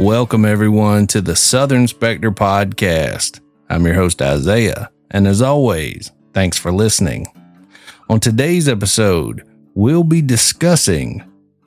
[0.00, 3.40] Welcome, everyone, to the Southern Spectre podcast.
[3.68, 7.26] I'm your host, Isaiah, and as always, thanks for listening.
[8.08, 11.22] On today's episode, we'll be discussing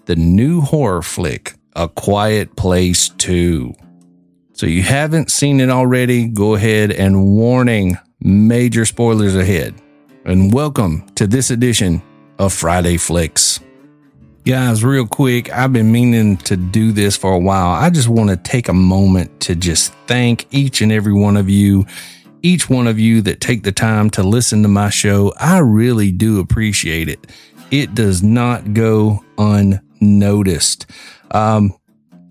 [0.05, 3.71] the new horror flick, A Quiet Place 2.
[4.53, 9.75] So, you haven't seen it already, go ahead and warning major spoilers ahead.
[10.25, 12.01] And welcome to this edition
[12.39, 13.59] of Friday Flicks.
[14.45, 17.69] Guys, real quick, I've been meaning to do this for a while.
[17.69, 21.49] I just want to take a moment to just thank each and every one of
[21.49, 21.85] you,
[22.41, 25.33] each one of you that take the time to listen to my show.
[25.37, 27.25] I really do appreciate it.
[27.71, 30.87] It does not go unnoticed.
[31.31, 31.73] Um,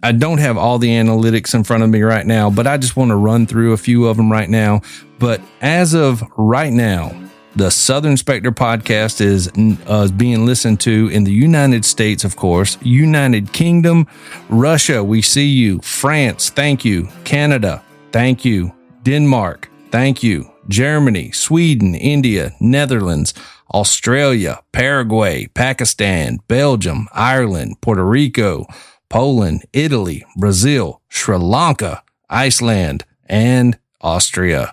[0.03, 2.95] I don't have all the analytics in front of me right now, but I just
[2.95, 4.83] want to run through a few of them right now.
[5.19, 7.19] But as of right now,
[7.55, 9.51] the Southern Spectre podcast is
[9.87, 14.07] uh, being listened to in the United States, of course, United Kingdom,
[14.49, 21.95] Russia, we see you, France, thank you, Canada, thank you, Denmark, thank you, Germany, Sweden,
[21.95, 23.35] India, Netherlands,
[23.75, 28.67] Australia, Paraguay, Pakistan, Belgium, Ireland, Puerto Rico,
[29.09, 34.73] Poland, Italy, Brazil, Sri Lanka, Iceland, and Austria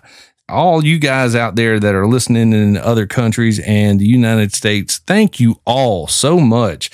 [0.50, 4.98] all you guys out there that are listening in other countries and the United States,
[5.06, 6.90] thank you all so much.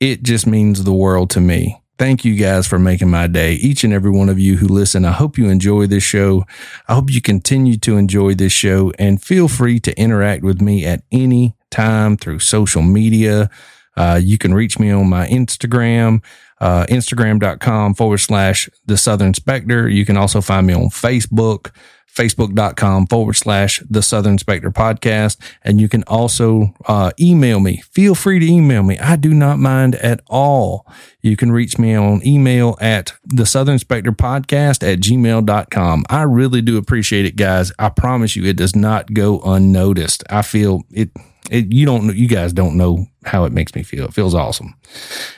[0.00, 1.80] It just means the world to me.
[1.98, 3.54] Thank you guys for making my day.
[3.54, 6.44] Each and every one of you who listen, I hope you enjoy this show.
[6.88, 10.84] I hope you continue to enjoy this show and feel free to interact with me
[10.84, 13.48] at any time through social media.
[13.96, 16.22] Uh, you can reach me on my Instagram,
[16.60, 19.88] uh, instagram.com forward slash the Southern Spectre.
[19.88, 21.70] You can also find me on Facebook
[22.16, 25.36] facebook.com forward slash the Southern Spectre podcast.
[25.62, 27.82] And you can also uh, email me.
[27.92, 28.98] Feel free to email me.
[28.98, 30.86] I do not mind at all.
[31.20, 36.04] You can reach me on email at the Southern Spectre podcast at gmail.com.
[36.08, 37.70] I really do appreciate it, guys.
[37.78, 40.24] I promise you, it does not go unnoticed.
[40.30, 41.10] I feel it.
[41.48, 44.06] It, you don't you guys don't know how it makes me feel.
[44.06, 44.74] It feels awesome.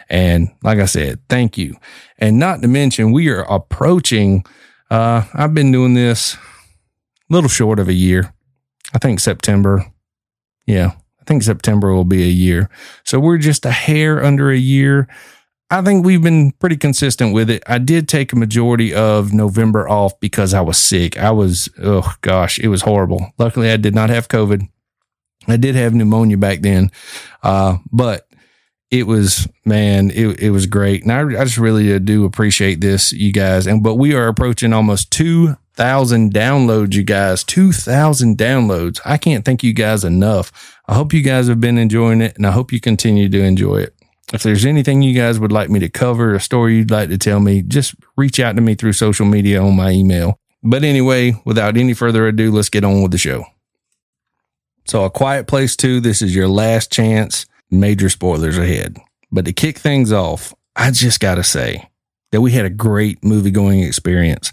[0.08, 1.76] And like I said, thank you.
[2.18, 4.44] And not to mention, we are approaching,
[4.90, 6.38] uh, I've been doing this
[7.28, 8.32] little short of a year.
[8.94, 9.84] I think September.
[10.66, 12.68] Yeah, I think September will be a year.
[13.04, 15.08] So we're just a hair under a year.
[15.70, 17.62] I think we've been pretty consistent with it.
[17.66, 21.18] I did take a majority of November off because I was sick.
[21.18, 23.32] I was, oh gosh, it was horrible.
[23.38, 24.66] Luckily, I did not have COVID.
[25.46, 26.90] I did have pneumonia back then,
[27.42, 28.26] uh, but
[28.90, 33.12] it was man, it, it was great, and I, I just really do appreciate this,
[33.12, 33.66] you guys.
[33.66, 37.44] And but we are approaching almost two thousand downloads, you guys.
[37.44, 39.00] Two thousand downloads.
[39.04, 40.76] I can't thank you guys enough.
[40.88, 43.78] I hope you guys have been enjoying it, and I hope you continue to enjoy
[43.78, 43.94] it.
[44.32, 47.16] If there's anything you guys would like me to cover, a story you'd like to
[47.16, 50.38] tell me, just reach out to me through social media on my email.
[50.62, 53.44] But anyway, without any further ado, let's get on with the show.
[54.86, 57.46] So, A Quiet Place 2, this is your last chance.
[57.70, 58.96] Major spoilers ahead.
[59.30, 61.88] But to kick things off, I just got to say
[62.32, 64.52] that we had a great movie going experience.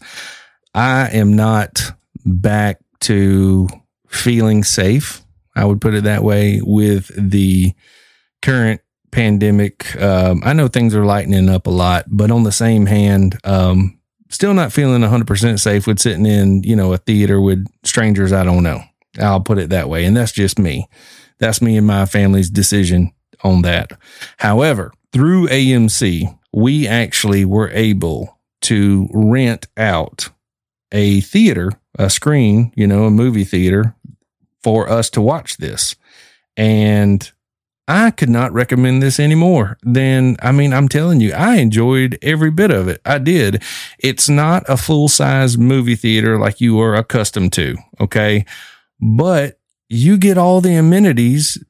[0.76, 1.94] I am not
[2.26, 3.70] back to
[4.10, 5.24] feeling safe.
[5.56, 7.74] I would put it that way with the
[8.42, 8.82] current
[9.12, 9.96] pandemic.
[10.02, 13.98] Um, I know things are lightening up a lot, but on the same hand, um,
[14.30, 18.44] still not feeling 100% safe with sitting in, you know, a theater with strangers I
[18.44, 18.82] don't know.
[19.18, 20.04] I'll put it that way.
[20.04, 20.90] And that's just me.
[21.40, 23.14] That's me and my family's decision
[23.46, 23.94] on that.
[24.38, 30.30] However, through AMC, we actually were able to rent out
[30.96, 33.94] a theater, a screen, you know, a movie theater
[34.64, 35.96] for us to watch this.
[36.56, 37.30] And
[37.88, 39.78] I could not recommend this anymore.
[39.84, 43.02] Then, I mean, I'm telling you, I enjoyed every bit of it.
[43.06, 43.62] I did.
[44.00, 47.76] It's not a full size movie theater like you are accustomed to.
[48.00, 48.46] Okay.
[49.02, 51.62] But you get all the amenities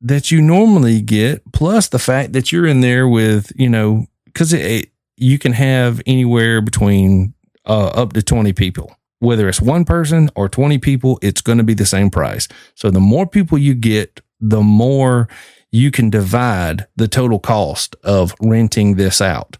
[0.00, 4.52] that you normally get, plus the fact that you're in there with, you know, because
[4.54, 7.34] it, you can have anywhere between
[7.66, 8.96] uh, up to 20 people.
[9.20, 12.48] Whether it's one person or 20 people, it's going to be the same price.
[12.74, 15.28] So the more people you get, the more
[15.70, 19.56] you can divide the total cost of renting this out.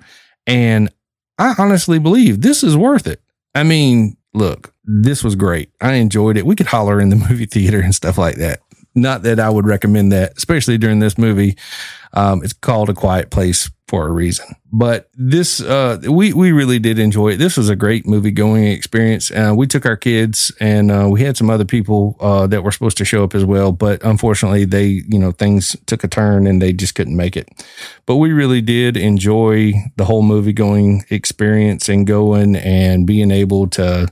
[0.46, 0.90] And
[1.38, 3.22] I honestly believe this is worth it.
[3.54, 5.70] I mean, look, this was great.
[5.80, 6.46] I enjoyed it.
[6.46, 8.60] We could holler in the movie theater and stuff like that.
[8.94, 11.56] Not that I would recommend that, especially during this movie.
[12.14, 14.46] Um, it's called A Quiet Place for a reason.
[14.72, 17.36] But this, uh, we we really did enjoy it.
[17.36, 19.30] This was a great movie going experience.
[19.30, 22.72] Uh, we took our kids, and uh, we had some other people uh, that were
[22.72, 23.70] supposed to show up as well.
[23.70, 27.50] But unfortunately, they, you know, things took a turn, and they just couldn't make it.
[28.06, 33.68] But we really did enjoy the whole movie going experience and going and being able
[33.70, 34.08] to,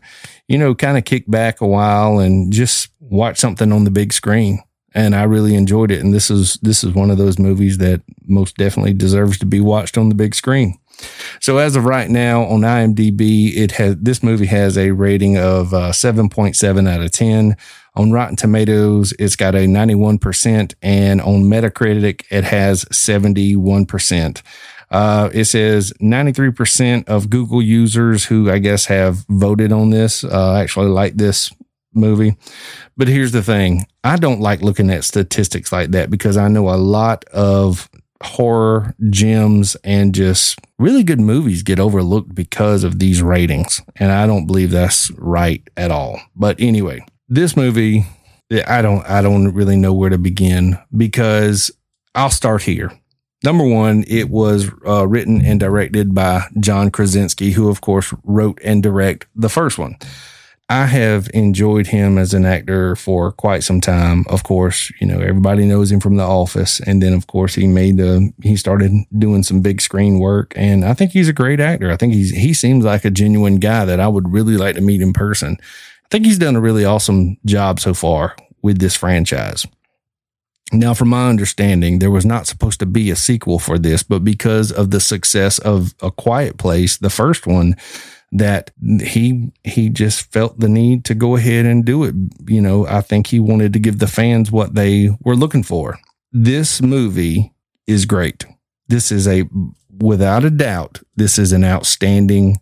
[0.47, 4.13] you know, kind of kick back a while and just watch something on the big
[4.13, 4.63] screen
[4.95, 6.01] and I really enjoyed it.
[6.01, 9.61] And this is this is one of those movies that most definitely deserves to be
[9.61, 10.79] watched on the big screen.
[11.41, 15.73] So as of right now on IMDb, it has this movie has a rating of
[15.73, 17.57] uh, seven point seven out of ten.
[17.97, 23.57] On Rotten Tomatoes, it's got a ninety one percent, and on Metacritic, it has seventy
[23.57, 24.43] one percent.
[24.91, 30.57] Uh, it says 93% of Google users who I guess have voted on this uh,
[30.57, 31.53] actually like this
[31.93, 32.37] movie.
[32.97, 36.71] But here's the thing I don't like looking at statistics like that because I know
[36.71, 37.89] a lot of
[38.23, 43.81] horror gems and just really good movies get overlooked because of these ratings.
[43.97, 46.21] And I don't believe that's right at all.
[46.37, 48.05] But anyway, this movie,
[48.67, 51.71] I don't, I don't really know where to begin because
[52.15, 52.93] I'll start here.
[53.43, 58.61] Number one, it was uh, written and directed by John Krasinski, who of course wrote
[58.63, 59.97] and direct the first one.
[60.71, 64.25] I have enjoyed him as an actor for quite some time.
[64.29, 66.79] Of course, you know, everybody knows him from The Office.
[66.79, 70.53] And then, of course, he made the, he started doing some big screen work.
[70.55, 71.91] And I think he's a great actor.
[71.91, 74.81] I think he's, he seems like a genuine guy that I would really like to
[74.81, 75.57] meet in person.
[75.61, 79.67] I think he's done a really awesome job so far with this franchise.
[80.73, 84.23] Now, from my understanding, there was not supposed to be a sequel for this, but
[84.23, 87.75] because of the success of A Quiet Place, the first one,
[88.33, 88.71] that
[89.03, 92.15] he he just felt the need to go ahead and do it.
[92.47, 95.99] You know, I think he wanted to give the fans what they were looking for.
[96.33, 97.53] This movie
[97.87, 98.47] is great.
[98.89, 99.45] This is a
[100.01, 102.57] without a doubt, this is an outstanding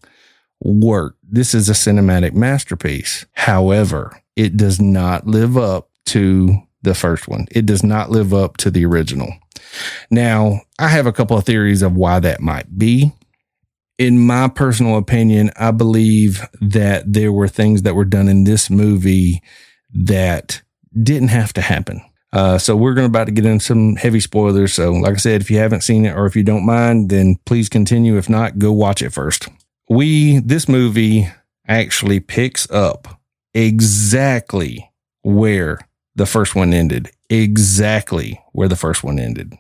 [0.61, 1.17] work.
[1.23, 3.27] This is a cinematic masterpiece.
[3.33, 7.47] However, it does not live up to the first one.
[7.51, 9.33] It does not live up to the original.
[10.11, 13.13] Now, I have a couple of theories of why that might be
[13.99, 18.71] in my personal opinion, I believe that there were things that were done in this
[18.71, 19.43] movie
[19.93, 20.63] that
[21.03, 22.01] didn't have to happen.
[22.33, 24.75] Uh, so we're going about to get in some heavy spoilers.
[24.75, 27.37] So, like I said, if you haven't seen it or if you don't mind, then
[27.47, 28.17] please continue.
[28.17, 29.49] If not, go watch it first.
[29.89, 31.29] We this movie
[31.67, 33.21] actually picks up
[33.55, 34.91] exactly
[35.23, 35.79] where
[36.15, 37.11] the first one ended.
[37.31, 39.55] Exactly where the first one ended.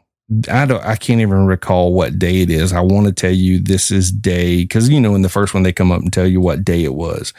[0.50, 2.72] I don't, I can't even recall what day it is.
[2.72, 5.62] I want to tell you this is day because you know in the first one
[5.62, 7.32] they come up and tell you what day it was.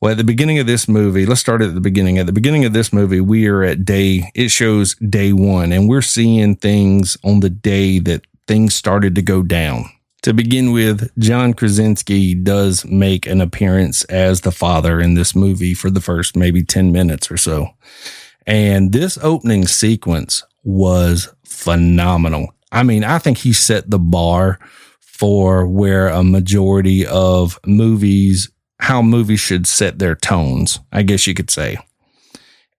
[0.00, 2.18] Well, at the beginning of this movie, let's start at the beginning.
[2.18, 4.30] At the beginning of this movie, we are at day.
[4.34, 9.22] It shows day one, and we're seeing things on the day that things started to
[9.22, 9.84] go down.
[10.22, 15.74] To begin with, John Krasinski does make an appearance as the father in this movie
[15.74, 17.68] for the first maybe 10 minutes or so.
[18.46, 22.54] And this opening sequence was phenomenal.
[22.72, 24.58] I mean, I think he set the bar
[25.00, 31.34] for where a majority of movies, how movies should set their tones, I guess you
[31.34, 31.78] could say.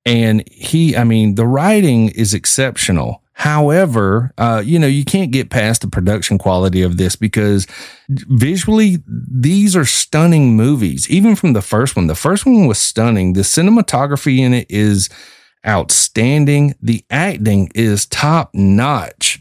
[0.06, 3.22] And he, I mean, the writing is exceptional.
[3.34, 7.66] However, uh, you know, you can't get past the production quality of this because
[8.10, 11.10] visually, these are stunning movies.
[11.10, 13.34] Even from the first one, the first one was stunning.
[13.34, 15.10] The cinematography in it is
[15.68, 16.76] outstanding.
[16.82, 19.40] The acting is top notch.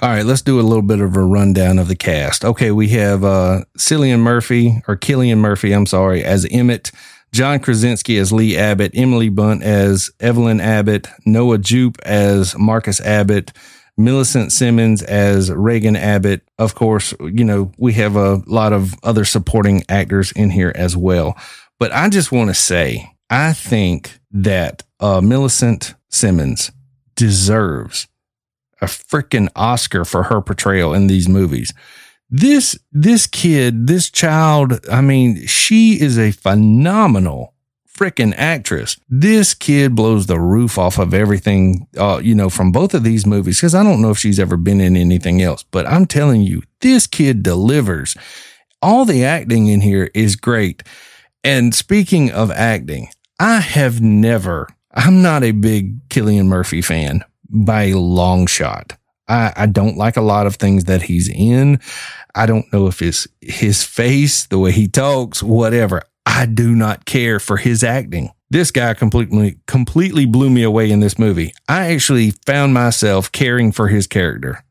[0.00, 2.44] All right, let's do a little bit of a rundown of the cast.
[2.44, 6.90] Okay, we have uh, Cillian Murphy, or Killian Murphy, I'm sorry, as Emmett,
[7.32, 13.52] John Krasinski as Lee Abbott, Emily Blunt as Evelyn Abbott, Noah Jupe as Marcus Abbott,
[13.96, 16.42] Millicent Simmonds as Regan Abbott.
[16.58, 20.96] Of course, you know, we have a lot of other supporting actors in here as
[20.96, 21.36] well.
[21.78, 26.70] But I just want to say, I think that uh, Millicent Simmonds
[27.16, 28.06] deserves
[28.82, 31.72] a freaking Oscar for her portrayal in these movies.
[32.28, 37.54] This this kid, this child, I mean, she is a phenomenal
[37.90, 38.98] freaking actress.
[39.08, 43.24] This kid blows the roof off of everything, uh, you know, from both of these
[43.24, 43.56] movies.
[43.56, 46.64] Because I don't know if she's ever been in anything else, but I'm telling you,
[46.82, 48.14] this kid delivers.
[48.82, 50.82] All the acting in here is great.
[51.42, 53.08] And speaking of acting,
[53.42, 58.96] I have never I'm not a big Cillian Murphy fan by a long shot.
[59.26, 61.80] I, I don't like a lot of things that he's in.
[62.36, 66.02] I don't know if his his face, the way he talks, whatever.
[66.24, 68.30] I do not care for his acting.
[68.50, 71.52] this guy completely completely blew me away in this movie.
[71.68, 74.62] I actually found myself caring for his character.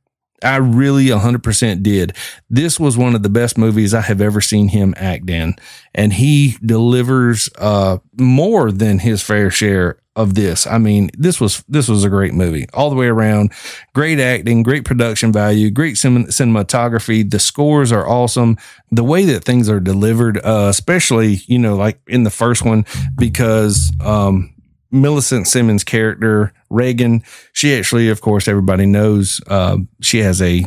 [0.43, 2.15] I really 100% did.
[2.49, 5.55] This was one of the best movies I have ever seen him act in.
[5.93, 10.67] And he delivers uh, more than his fair share of this.
[10.67, 13.53] I mean, this was this was a great movie all the way around.
[13.93, 17.29] Great acting, great production value, great cinematography.
[17.29, 18.57] The scores are awesome.
[18.91, 22.85] The way that things are delivered, uh, especially you know, like in the first one,
[23.17, 24.53] because um,
[24.91, 30.65] Millicent Simmonds' character Regan, she actually, of course, everybody knows uh, she has a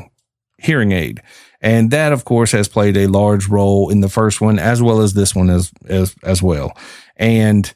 [0.59, 1.23] hearing aid.
[1.61, 5.01] And that, of course, has played a large role in the first one as well
[5.01, 6.77] as this one as as as well.
[7.17, 7.73] And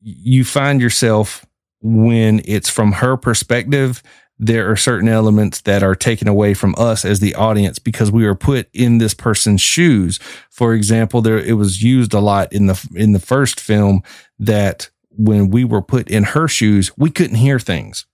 [0.00, 1.44] you find yourself
[1.80, 4.02] when it's from her perspective,
[4.38, 8.24] there are certain elements that are taken away from us as the audience because we
[8.24, 10.18] are put in this person's shoes.
[10.50, 14.02] For example, there it was used a lot in the in the first film
[14.38, 18.06] that when we were put in her shoes, we couldn't hear things.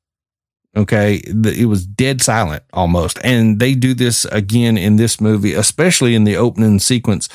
[0.76, 6.16] Okay, it was dead silent almost, and they do this again in this movie, especially
[6.16, 7.28] in the opening sequence.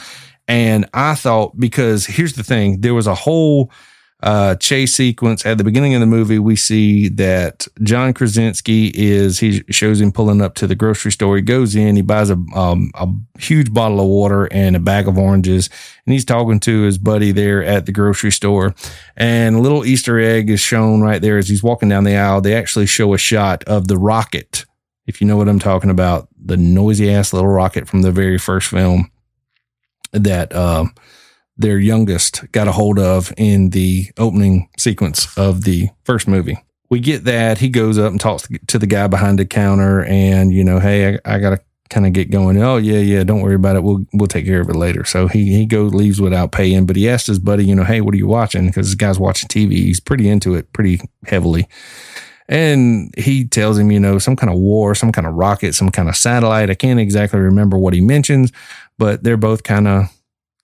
[0.50, 3.72] And I thought because here's the thing, there was a whole
[4.22, 9.40] uh, chase sequence at the beginning of the movie, we see that John Krasinski is
[9.40, 11.38] he shows him pulling up to the grocery store.
[11.38, 13.08] He goes in, he buys a um, a
[13.40, 15.70] huge bottle of water and a bag of oranges,
[16.06, 18.76] and he's talking to his buddy there at the grocery store.
[19.16, 22.42] And a little Easter egg is shown right there as he's walking down the aisle.
[22.42, 24.66] They actually show a shot of the rocket,
[25.08, 28.38] if you know what I'm talking about, the noisy ass little rocket from the very
[28.38, 29.12] first film
[30.12, 30.54] that.
[30.54, 30.94] Um,
[31.60, 36.58] their youngest got a hold of in the opening sequence of the first movie.
[36.90, 37.60] We get that.
[37.60, 41.20] He goes up and talks to the guy behind the counter and, you know, hey,
[41.26, 42.62] I, I got to kind of get going.
[42.62, 43.84] Oh, yeah, yeah, don't worry about it.
[43.84, 45.04] We'll we'll take care of it later.
[45.04, 48.02] So he he goes leaves without paying, but he asked his buddy, you know, hey,
[48.02, 48.68] what are you watching?
[48.68, 49.74] Because this guy's watching TV.
[49.74, 51.68] He's pretty into it, pretty heavily.
[52.48, 55.90] And he tells him, you know, some kind of war, some kind of rocket, some
[55.90, 56.72] kind of satellite.
[56.72, 58.52] I can't exactly remember what he mentions,
[58.98, 60.10] but they're both kind of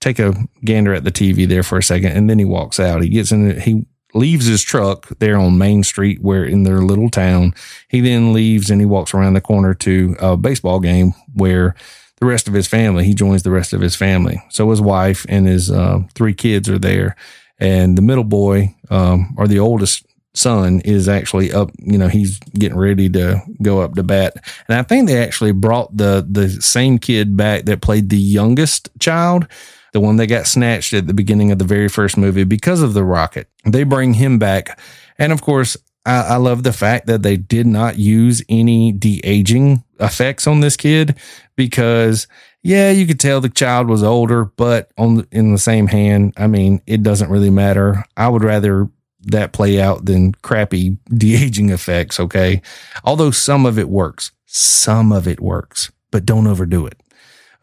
[0.06, 3.02] take a gander at the TV there for a second, and then he walks out.
[3.02, 7.10] He gets in, he leaves his truck there on Main Street, where in their little
[7.10, 7.56] town.
[7.90, 11.76] He then leaves and he walks around the corner to a baseball game where
[12.18, 14.42] the rest of his family, he joins the rest of his family.
[14.50, 17.16] So his wife and his uh, three kids are there.
[17.60, 22.40] And the middle boy, um, or the oldest son, is actually up, you know, he's
[22.54, 24.36] getting ready to go up to bat.
[24.70, 28.90] And I think they actually brought the, the same kid back that played the youngest
[29.00, 29.48] child
[29.96, 32.94] the one that got snatched at the beginning of the very first movie because of
[32.94, 33.48] the rocket.
[33.64, 34.78] They bring him back.
[35.18, 39.22] And of course, I, I love the fact that they did not use any de
[39.24, 41.16] aging effects on this kid
[41.56, 42.28] because
[42.62, 46.48] yeah, you could tell the child was older, but on in the same hand, I
[46.48, 48.04] mean, it doesn't really matter.
[48.18, 48.90] I would rather
[49.28, 52.20] that play out than crappy de aging effects.
[52.20, 52.62] Okay,
[53.06, 57.00] although some of it works, some of it works, but don't overdo it.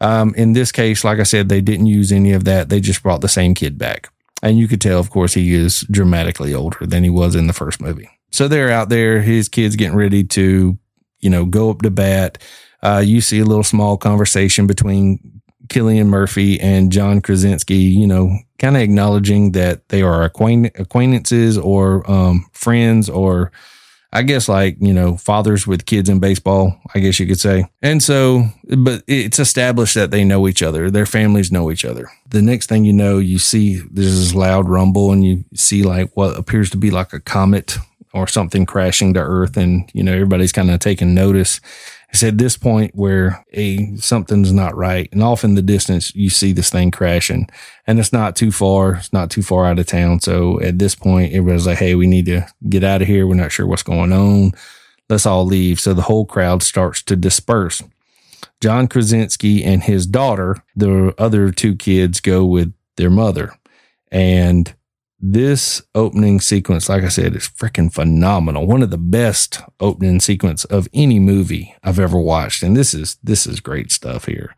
[0.03, 2.67] Um, in this case, like I said, they didn't use any of that.
[2.67, 4.09] They just brought the same kid back.
[4.41, 7.53] And you could tell, of course, he is dramatically older than he was in the
[7.53, 8.09] first movie.
[8.29, 10.77] So they're out there, his kid's getting ready to,
[11.21, 12.37] you know, go up to bat.
[12.81, 18.37] Uh, you see a little small conversation between Cillian Murphy and John Krasinski, you know,
[18.59, 23.53] kind of acknowledging that they are acquaint- acquaintances or um, friends or
[24.15, 27.65] I guess like, you know, fathers with kids in baseball, I guess you could say.
[27.81, 28.45] And so,
[28.77, 30.91] but it's established that they know each other.
[30.91, 32.11] Their families know each other.
[32.29, 36.11] The next thing you know, you see there's this loud rumble and you see like
[36.15, 37.77] what appears to be like a comet
[38.13, 39.57] or something crashing to earth.
[39.57, 41.59] And, you know, everybody's kind of taking notice.
[42.13, 45.09] It's at this point where a something's not right.
[45.11, 47.49] And off in the distance, you see this thing crashing
[47.87, 48.95] and it's not too far.
[48.95, 50.19] It's not too far out of town.
[50.19, 53.25] So at this point, everybody's like, Hey, we need to get out of here.
[53.25, 54.51] We're not sure what's going on.
[55.09, 55.79] Let's all leave.
[55.79, 57.81] So the whole crowd starts to disperse.
[58.61, 63.55] John Krasinski and his daughter, the other two kids go with their mother
[64.11, 64.73] and
[65.25, 68.67] this opening sequence, like I said, is freaking phenomenal.
[68.67, 72.61] One of the best opening sequence of any movie I've ever watched.
[72.61, 74.53] And this is this is great stuff here.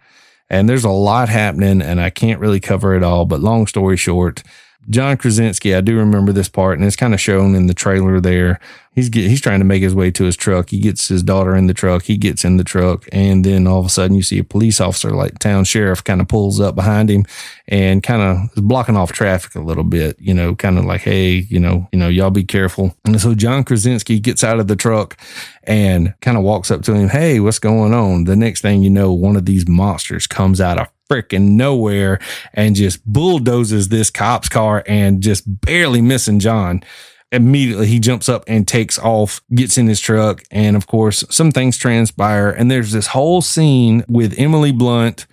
[0.49, 3.25] And there's a lot happening, and I can't really cover it all.
[3.25, 4.41] But long story short,
[4.89, 8.19] John Krasinski, I do remember this part, and it's kind of shown in the trailer
[8.19, 8.59] there.
[8.91, 10.69] He's get, he's trying to make his way to his truck.
[10.69, 12.03] He gets his daughter in the truck.
[12.03, 14.79] He gets in the truck, and then all of a sudden, you see a police
[14.79, 17.25] officer, like town sheriff, kind of pulls up behind him
[17.67, 20.17] and kind of is blocking off traffic a little bit.
[20.19, 22.95] You know, kind of like, hey, you know, you know, y'all be careful.
[23.05, 25.17] And so John Krasinski gets out of the truck
[25.63, 27.09] and kind of walks up to him.
[27.09, 28.25] Hey, what's going on?
[28.25, 32.19] The next thing you know, one of these monsters comes out of freaking nowhere
[32.53, 36.83] and just bulldozes this cop's car and just barely missing John.
[37.31, 40.43] Immediately, he jumps up and takes off, gets in his truck.
[40.51, 42.49] And of course, some things transpire.
[42.49, 45.27] And there's this whole scene with Emily Blunt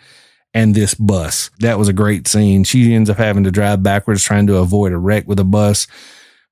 [0.55, 1.50] and this bus.
[1.61, 2.64] That was a great scene.
[2.64, 5.87] She ends up having to drive backwards, trying to avoid a wreck with a bus.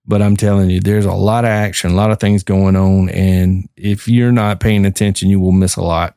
[0.07, 3.11] But I'm telling you, there's a lot of action, a lot of things going on.
[3.11, 6.17] And if you're not paying attention, you will miss a lot.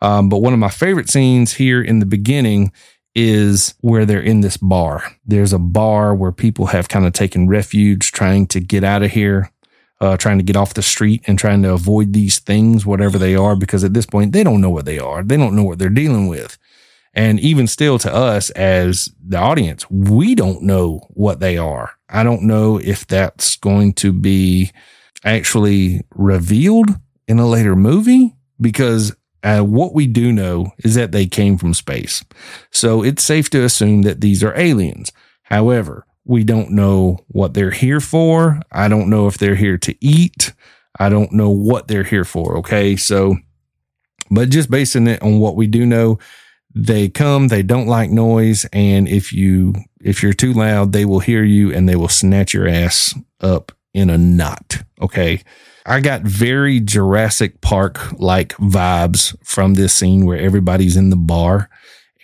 [0.00, 2.72] Um, but one of my favorite scenes here in the beginning
[3.14, 5.02] is where they're in this bar.
[5.26, 9.10] There's a bar where people have kind of taken refuge trying to get out of
[9.10, 9.50] here,
[10.00, 13.34] uh, trying to get off the street and trying to avoid these things, whatever they
[13.34, 15.24] are, because at this point, they don't know what they are.
[15.24, 16.58] They don't know what they're dealing with.
[17.14, 21.90] And even still to us as the audience, we don't know what they are.
[22.08, 24.70] I don't know if that's going to be
[25.24, 26.90] actually revealed
[27.26, 31.74] in a later movie because uh, what we do know is that they came from
[31.74, 32.24] space.
[32.70, 35.12] So it's safe to assume that these are aliens.
[35.44, 38.60] However, we don't know what they're here for.
[38.70, 40.52] I don't know if they're here to eat.
[40.98, 42.58] I don't know what they're here for.
[42.58, 42.96] Okay.
[42.96, 43.36] So,
[44.30, 46.18] but just basing it on what we do know,
[46.74, 48.66] they come, they don't like noise.
[48.72, 52.52] And if you, if you're too loud, they will hear you and they will snatch
[52.52, 54.82] your ass up in a knot.
[55.00, 55.42] Okay.
[55.86, 61.70] I got very Jurassic Park like vibes from this scene where everybody's in the bar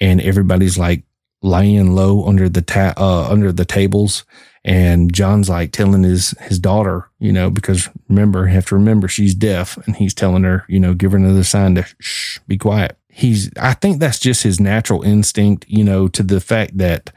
[0.01, 1.05] and everybody's like
[1.43, 4.25] laying low under the ta- uh, under the tables
[4.65, 9.35] and John's like telling his his daughter, you know, because remember, have to remember she's
[9.35, 12.97] deaf and he's telling her, you know, give her another sign to shh, be quiet.
[13.09, 17.13] He's I think that's just his natural instinct, you know, to the fact that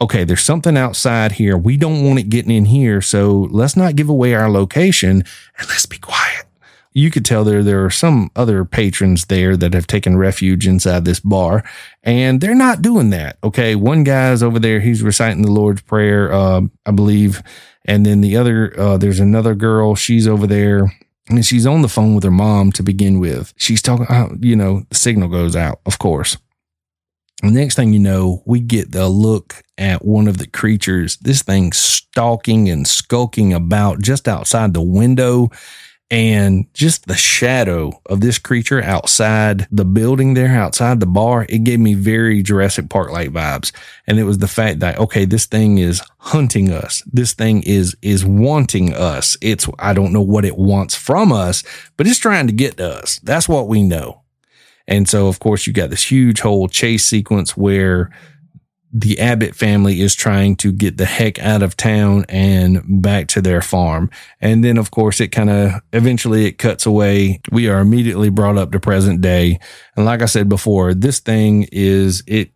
[0.00, 1.56] okay, there's something outside here.
[1.56, 3.00] We don't want it getting in here.
[3.00, 5.24] So let's not give away our location
[5.58, 6.46] and let's be quiet.
[6.94, 11.04] You could tell there, there are some other patrons there that have taken refuge inside
[11.04, 11.62] this bar
[12.02, 13.38] and they're not doing that.
[13.44, 13.74] Okay.
[13.74, 14.80] One guy's over there.
[14.80, 17.42] He's reciting the Lord's prayer, uh, I believe.
[17.84, 19.94] And then the other, uh, there's another girl.
[19.94, 20.92] She's over there
[21.28, 23.52] and she's on the phone with her mom to begin with.
[23.56, 26.36] She's talking, uh, you know, the signal goes out, of course.
[27.42, 31.42] The next thing you know, we get the look at one of the creatures, this
[31.42, 35.50] thing stalking and skulking about just outside the window.
[36.10, 41.64] And just the shadow of this creature outside the building there, outside the bar, it
[41.64, 43.72] gave me very Jurassic Park like vibes.
[44.06, 47.02] And it was the fact that, okay, this thing is hunting us.
[47.12, 49.36] This thing is, is wanting us.
[49.42, 51.62] It's, I don't know what it wants from us,
[51.98, 53.18] but it's trying to get to us.
[53.18, 54.22] That's what we know.
[54.88, 58.10] And so, of course, you got this huge whole chase sequence where
[58.90, 63.42] the Abbott family is trying to get the heck out of town and back to
[63.42, 64.10] their farm.
[64.40, 67.42] And then, of course, it kind of eventually it cuts away.
[67.52, 69.60] We are immediately brought up to present day.
[69.94, 72.50] And like I said before, this thing is it,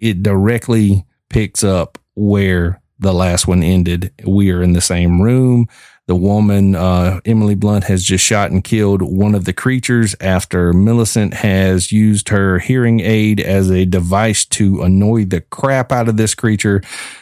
[0.00, 4.12] it directly picks up where the last one ended.
[4.26, 5.68] We are in the same room.
[6.08, 10.72] The woman, uh, Emily Blunt, has just shot and killed one of the creatures after
[10.72, 16.16] Millicent has used her hearing aid as a device to annoy the crap out of
[16.16, 16.80] this creature.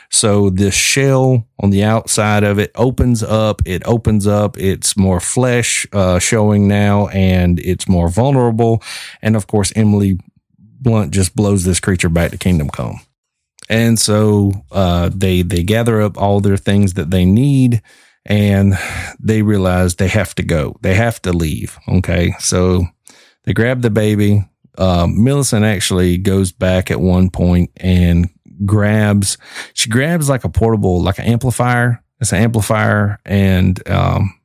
[0.09, 3.61] So this shell on the outside of it opens up.
[3.66, 4.57] It opens up.
[4.57, 8.85] It's more flesh uh, showing now, and it's more vulnerable.
[9.20, 10.20] And of course, Emily
[10.59, 13.01] Blunt just blows this creature back to Kingdom Come.
[13.68, 17.83] And so uh, they they gather up all their things that they need
[18.27, 18.75] and
[19.21, 20.77] they realize they have to go.
[20.83, 21.79] They have to leave.
[21.89, 22.35] Okay.
[22.41, 22.87] So
[23.45, 24.45] they grab the baby.
[24.77, 28.29] Uh, Millicent actually goes back at one point and
[28.65, 29.39] grabs,
[29.75, 32.03] she grabs like a portable, like an amplifier.
[32.21, 34.39] It's an amplifier and um,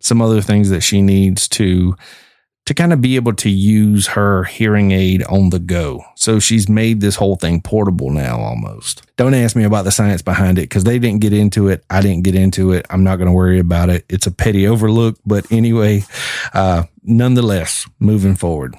[0.00, 1.96] some other things that she needs to
[2.66, 6.04] to kind of be able to use her hearing aid on the go.
[6.16, 9.02] So she's made this whole thing portable now almost.
[9.16, 11.84] Don't ask me about the science behind it because they didn't get into it.
[11.88, 12.84] I didn't get into it.
[12.90, 14.04] I'm not going to worry about it.
[14.08, 15.16] It's a petty overlook.
[15.24, 16.02] But anyway,
[16.52, 18.76] uh, nonetheless, moving forward.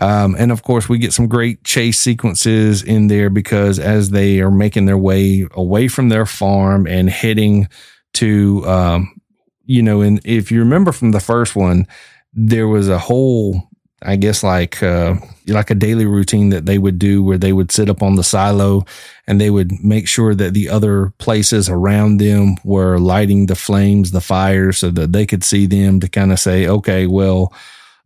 [0.00, 4.40] Um, and of course, we get some great chase sequences in there because as they
[4.40, 7.68] are making their way away from their farm and heading
[8.14, 9.20] to, um,
[9.64, 11.86] you know, and if you remember from the first one,
[12.32, 13.68] there was a whole
[14.02, 15.16] I guess like uh,
[15.48, 18.22] like a daily routine that they would do where they would sit up on the
[18.22, 18.84] silo
[19.26, 24.12] and they would make sure that the other places around them were lighting the flames,
[24.12, 27.52] the fires, so that they could see them to kind of say, okay, well,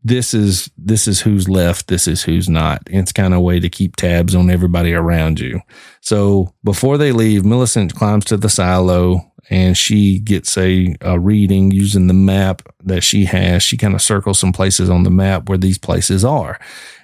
[0.03, 2.83] this is this is who's left, this is who's not.
[2.87, 5.61] It's kind of a way to keep tabs on everybody around you.
[6.01, 11.71] So before they leave, Millicent climbs to the silo and she gets a, a reading
[11.71, 13.63] using the map that she has.
[13.63, 16.59] She kind of circles some places on the map where these places are.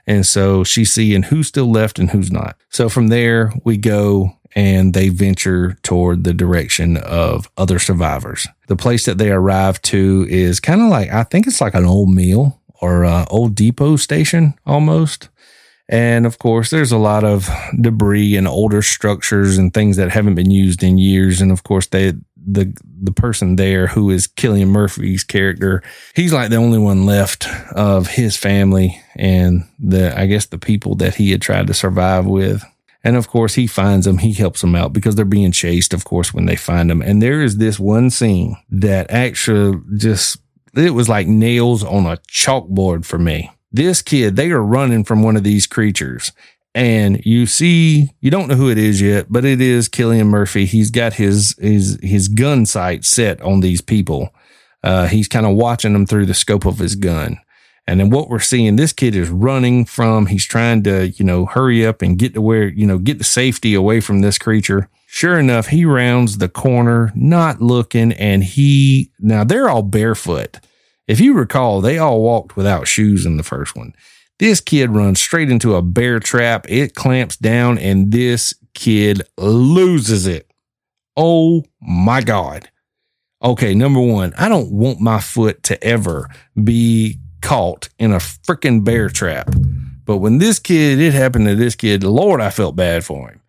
[0.07, 2.57] And so she's seeing who's still left and who's not.
[2.71, 8.49] So from there, we go and they venture toward the direction of other survivors.
[8.69, 11.85] The place that they arrive to is kind of like, I think it's like an
[11.85, 15.29] old mill or a old depot station almost.
[15.89, 17.49] And of course, there's a lot of
[17.81, 21.41] debris and older structures and things that haven't been used in years.
[21.41, 25.83] And of course, they, the, the person there who is Cillian Murphy's character,
[26.15, 30.95] he's like the only one left of his family and the, I guess the people
[30.97, 32.63] that he had tried to survive with.
[33.03, 34.19] And of course, he finds them.
[34.19, 37.01] He helps them out because they're being chased, of course, when they find them.
[37.01, 40.39] And there is this one scene that actually just,
[40.75, 45.23] it was like nails on a chalkboard for me this kid, they are running from
[45.23, 46.33] one of these creatures.
[46.75, 50.65] And you see, you don't know who it is yet, but it is Cillian Murphy.
[50.65, 54.31] He's got his his his gun sight set on these people.
[54.85, 57.39] Uh, he's kind of watching them through the scope of his gun.
[57.89, 61.47] And then what we're seeing, this kid is running from, he's trying to, you know,
[61.47, 64.91] hurry up and get to where, you know, get to safety away from this creature.
[65.07, 70.59] Sure enough, he rounds the corner, not looking, and he, now they're all barefoot.
[71.09, 73.95] If you recall, they all walked without shoes in the first one.
[74.39, 76.67] This kid runs straight into a bear trap.
[76.69, 80.53] It clamps down and this kid loses it.
[81.17, 82.71] Oh my God.
[83.43, 86.29] Okay, number one, I don't want my foot to ever
[86.63, 89.51] be caught in a freaking bear trap.
[90.05, 93.41] But when this kid, it happened to this kid, Lord, I felt bad for him.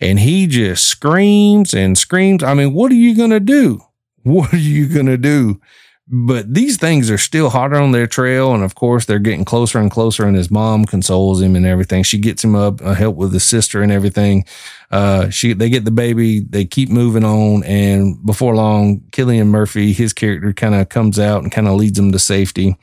[0.00, 2.42] And he just screams and screams.
[2.42, 3.80] I mean, what are you going to do?
[4.24, 5.60] What are you going to do?
[6.06, 8.52] But these things are still hotter on their trail.
[8.52, 10.26] And of course, they're getting closer and closer.
[10.26, 12.02] And his mom consoles him and everything.
[12.02, 14.44] She gets him up, uh, help with his sister and everything.
[14.90, 17.64] Uh, she, they get the baby, they keep moving on.
[17.64, 21.96] And before long, Cillian Murphy, his character kind of comes out and kind of leads
[21.96, 22.76] them to safety.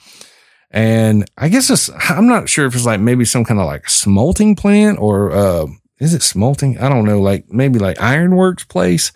[0.71, 3.87] And I guess it's, I'm not sure if it's like maybe some kind of like
[3.87, 5.67] smelting plant or, uh,
[5.99, 6.79] is it smelting?
[6.79, 9.11] I don't know, like maybe like ironworks place.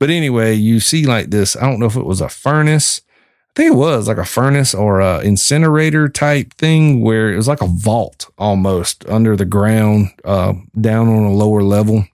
[0.00, 3.02] But anyway, you see like this, I don't know if it was a furnace
[3.54, 7.46] I think it was like a furnace or a incinerator type thing where it was
[7.46, 12.04] like a vault almost under the ground, uh, down on a lower level.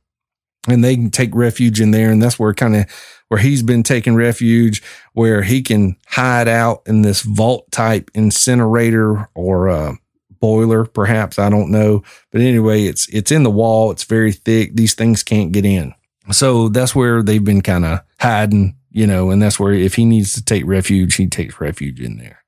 [0.69, 2.11] And they can take refuge in there.
[2.11, 2.87] And that's where kind of
[3.29, 4.83] where he's been taking refuge,
[5.15, 9.95] where he can hide out in this vault type incinerator or uh,
[10.41, 11.39] boiler, perhaps.
[11.39, 12.03] I don't know.
[12.33, 13.91] But anyway, it's it's in the wall.
[13.93, 14.77] It's very thick.
[14.77, 15.95] These things can't get in.
[16.33, 20.05] So that's where they've been kind of hiding you know, and that's where if he
[20.05, 22.43] needs to take refuge, he takes refuge in there.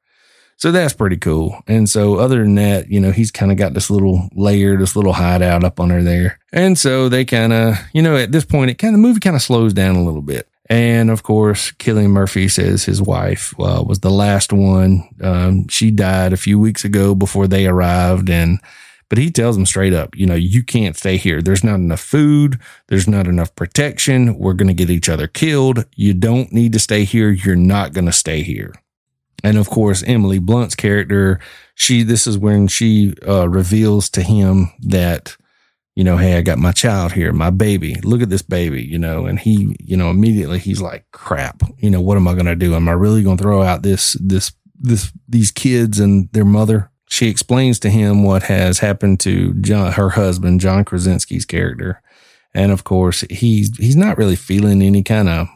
[0.57, 1.61] So that's pretty cool.
[1.67, 4.95] And so other than that, you know, he's kind of got this little layer, this
[4.95, 6.39] little hideout up under there.
[6.53, 9.35] And so they kind of, you know, at this point, it kind of movie kind
[9.35, 10.49] of slows down a little bit.
[10.71, 15.09] And of course, Cillian Murphy says his wife uh, was the last one.
[15.21, 18.61] Um, she died a few weeks ago before they arrived, and
[19.13, 21.43] but he tells them straight up, you know, you can't stay here.
[21.43, 22.59] There's not enough food.
[22.89, 24.39] There's not enough protection.
[24.39, 25.85] We're going to get each other killed.
[25.95, 27.29] You don't need to stay here.
[27.29, 28.73] You're not going to stay here.
[29.45, 31.41] And of course, Emily Blunt's character,
[31.75, 35.37] she, this is when she uh, reveals to him that,
[35.95, 37.97] you know, hey, I got my child here, my baby.
[38.05, 41.91] Look at this baby, you know, and he, you know, immediately he's like, crap, you
[41.91, 42.75] know, what am I going to do?
[42.75, 46.89] Am I really going to throw out this, this, this, these kids and their mother?
[47.13, 52.01] She explains to him what has happened to John, her husband, John Krasinski's character.
[52.55, 55.49] And of course, he's, he's not really feeling any kind of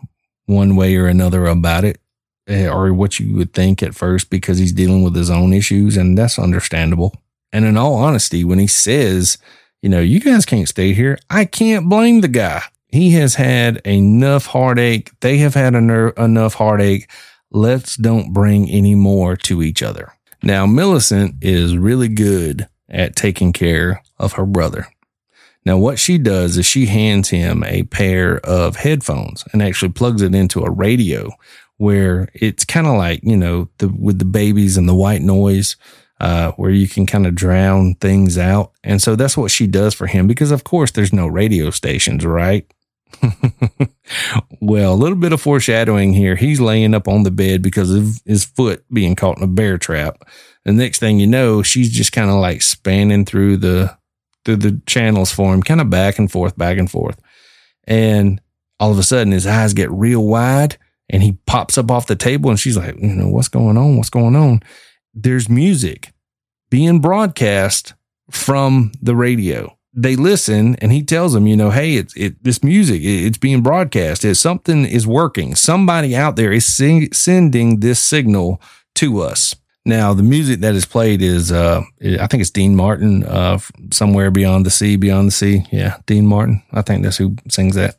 [0.44, 1.98] one way or another about it
[2.46, 5.96] eh, or what you would think at first because he's dealing with his own issues.
[5.96, 7.14] And that's understandable.
[7.54, 9.38] And in all honesty, when he says,
[9.80, 12.64] you know, you guys can't stay here, I can't blame the guy.
[12.88, 15.10] He has had enough heartache.
[15.20, 17.10] They have had enough heartache.
[17.50, 20.12] Let's don't bring any more to each other.
[20.46, 24.86] Now, Millicent is really good at taking care of her brother.
[25.64, 30.22] Now, what she does is she hands him a pair of headphones and actually plugs
[30.22, 31.32] it into a radio
[31.78, 35.74] where it's kind of like, you know, the, with the babies and the white noise,
[36.20, 38.70] uh, where you can kind of drown things out.
[38.84, 42.24] And so that's what she does for him because, of course, there's no radio stations,
[42.24, 42.72] right?
[44.60, 46.36] well, a little bit of foreshadowing here.
[46.36, 49.78] He's laying up on the bed because of his foot being caught in a bear
[49.78, 50.22] trap.
[50.64, 53.96] The next thing you know, she's just kind of like spanning through the
[54.44, 57.20] through the channels for him, kind of back and forth, back and forth.
[57.84, 58.40] And
[58.78, 60.76] all of a sudden his eyes get real wide
[61.08, 63.96] and he pops up off the table and she's like, you know, what's going on?
[63.96, 64.62] What's going on?
[65.14, 66.12] There's music
[66.70, 67.94] being broadcast
[68.30, 72.62] from the radio they listen and he tells them, you know, hey, it's it this
[72.62, 74.24] music, it, it's being broadcast.
[74.24, 75.54] It's something is working.
[75.54, 78.60] Somebody out there is sing, sending this signal
[78.96, 79.56] to us.
[79.86, 83.58] Now, the music that is played is, uh, I think it's Dean Martin, uh,
[83.92, 85.64] somewhere beyond the sea, beyond the sea.
[85.70, 86.62] Yeah, Dean Martin.
[86.72, 87.96] I think that's who sings that.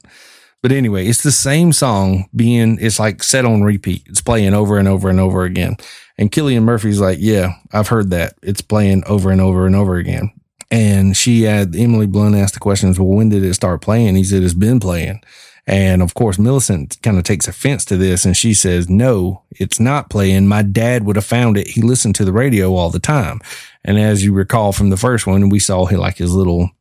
[0.62, 4.04] But anyway, it's the same song being, it's like set on repeat.
[4.08, 5.78] It's playing over and over and over again.
[6.18, 8.34] And Cillian Murphy's like, yeah, I've heard that.
[8.44, 10.32] It's playing over and over and over again.
[10.70, 14.16] And she had Emily Blunt asked the questions, well, when did it start playing?
[14.16, 15.22] He said, it's been playing.
[15.66, 19.80] And of course, Millicent kind of takes offense to this and she says, no, it's
[19.80, 20.48] not playing.
[20.48, 21.68] My dad would have found it.
[21.68, 23.42] He listened to the radio all the time.
[23.84, 26.72] And as you recall from the first one, we saw like his little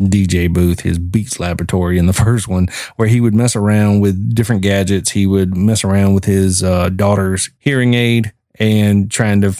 [0.00, 4.34] DJ booth, his Beats laboratory in the first one, where he would mess around with
[4.34, 5.10] different gadgets.
[5.10, 9.54] He would mess around with his uh, daughter's hearing aid and trying to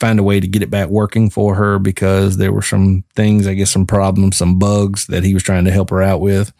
[0.00, 3.46] find a way to get it back working for her because there were some things,
[3.46, 6.52] I guess, some problems, some bugs that he was trying to help her out with.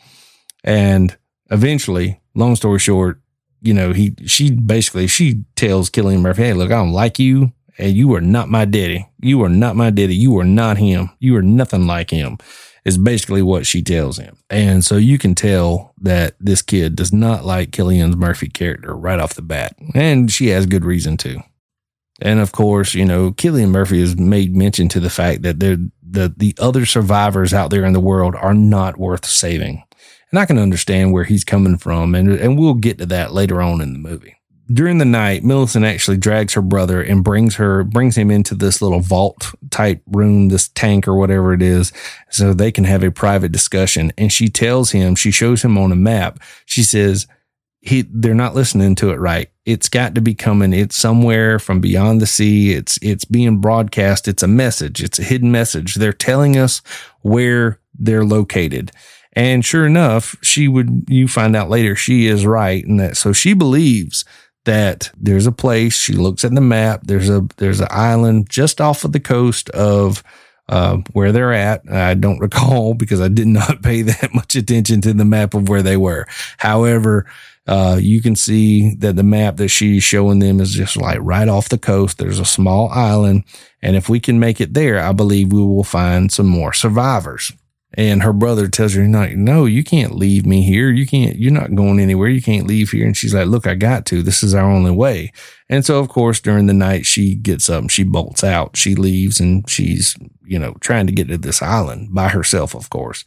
[0.64, 1.16] And
[1.50, 3.20] eventually, long story short,
[3.60, 7.52] you know, he, she basically, she tells Cillian Murphy, Hey, look, I don't like you
[7.78, 9.06] and you are not my daddy.
[9.20, 10.14] You are not my daddy.
[10.14, 11.10] You are not him.
[11.18, 12.38] You are nothing like him
[12.84, 14.38] is basically what she tells him.
[14.48, 19.18] And so you can tell that this kid does not like Cillian's Murphy character right
[19.18, 19.76] off the bat.
[19.94, 21.40] And she has good reason to.
[22.20, 25.90] And of course, you know, Cillian Murphy has made mention to the fact that the
[26.08, 29.82] the other survivors out there in the world are not worth saving.
[30.30, 33.60] And I can understand where he's coming from, and, and we'll get to that later
[33.60, 34.36] on in the movie.
[34.72, 38.82] During the night, Millicent actually drags her brother and brings her brings him into this
[38.82, 41.92] little vault type room, this tank or whatever it is,
[42.30, 44.12] so they can have a private discussion.
[44.18, 46.40] And she tells him, she shows him on a map.
[46.64, 47.28] She says,
[47.86, 49.48] he they're not listening to it right.
[49.64, 50.72] It's got to be coming.
[50.72, 52.72] It's somewhere from beyond the sea.
[52.72, 54.28] It's it's being broadcast.
[54.28, 55.02] It's a message.
[55.02, 55.94] It's a hidden message.
[55.94, 56.82] They're telling us
[57.22, 58.92] where they're located.
[59.32, 63.32] And sure enough, she would you find out later she is right and that so
[63.32, 64.24] she believes
[64.64, 65.96] that there's a place.
[65.96, 67.02] She looks at the map.
[67.04, 70.24] There's a there's an island just off of the coast of
[70.68, 71.88] uh, where they're at.
[71.90, 75.68] I don't recall because I did not pay that much attention to the map of
[75.68, 76.26] where they were.
[76.58, 77.26] However,
[77.66, 81.48] uh, you can see that the map that she's showing them is just like right
[81.48, 82.18] off the coast.
[82.18, 83.44] There's a small island.
[83.82, 87.52] And if we can make it there, I believe we will find some more survivors.
[87.94, 90.90] And her brother tells her, like, no, you can't leave me here.
[90.90, 92.28] You can't, you're not going anywhere.
[92.28, 93.06] You can't leave here.
[93.06, 94.22] And she's like, look, I got to.
[94.22, 95.32] This is our only way.
[95.68, 98.76] And so, of course, during the night, she gets up and she bolts out.
[98.76, 102.90] She leaves and she's, you know, trying to get to this island by herself, of
[102.90, 103.24] course.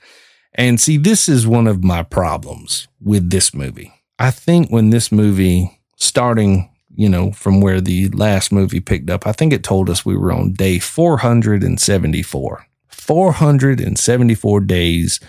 [0.54, 3.94] And see, this is one of my problems with this movie.
[4.20, 9.26] I think when this movie, starting, you know, from where the last movie picked up,
[9.26, 12.66] I think it told us we were on day 474.
[12.90, 15.20] 474 days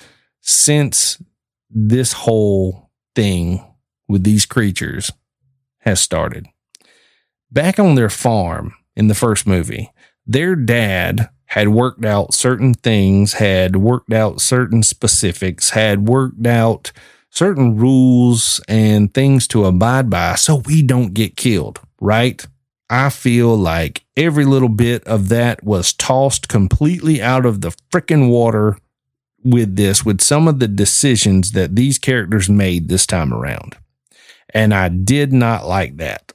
[0.41, 1.23] since
[1.71, 3.65] this whole thing
[4.09, 5.13] with these creatures
[5.79, 6.47] has started.
[7.53, 9.93] Back on their farm in the first movie,
[10.27, 16.93] their dad had worked out certain things, had worked out certain specifics, had worked out
[17.31, 22.45] certain rules and things to abide by so we don't get killed, right?
[22.89, 28.29] I feel like every little bit of that was tossed completely out of the freaking
[28.29, 28.77] water
[29.45, 33.77] with this, with some of the decisions that these characters made this time around.
[34.53, 36.33] And I did not like that.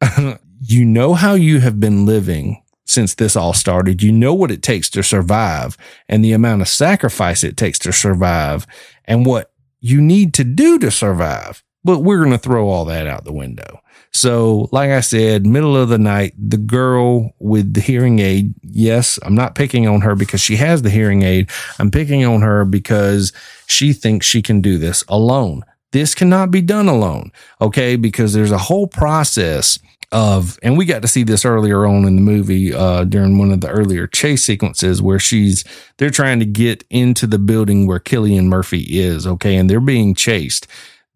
[0.60, 4.00] you know how you have been living since this all started.
[4.00, 5.76] You know what it takes to survive
[6.08, 8.66] and the amount of sacrifice it takes to survive
[9.04, 9.50] and what
[9.86, 11.62] you need to do to survive.
[11.84, 13.80] But we're going to throw all that out the window.
[14.12, 19.18] So, like I said, middle of the night, the girl with the hearing aid, yes,
[19.22, 21.50] I'm not picking on her because she has the hearing aid.
[21.78, 23.32] I'm picking on her because
[23.66, 25.62] she thinks she can do this alone.
[25.96, 27.32] This cannot be done alone.
[27.58, 27.96] Okay.
[27.96, 29.78] Because there's a whole process
[30.12, 33.50] of, and we got to see this earlier on in the movie, uh, during one
[33.50, 35.64] of the earlier chase sequences where she's,
[35.96, 39.26] they're trying to get into the building where Cillian Murphy is.
[39.26, 39.56] Okay.
[39.56, 40.66] And they're being chased.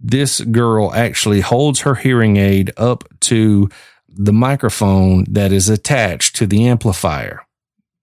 [0.01, 3.69] This girl actually holds her hearing aid up to
[4.09, 7.43] the microphone that is attached to the amplifier.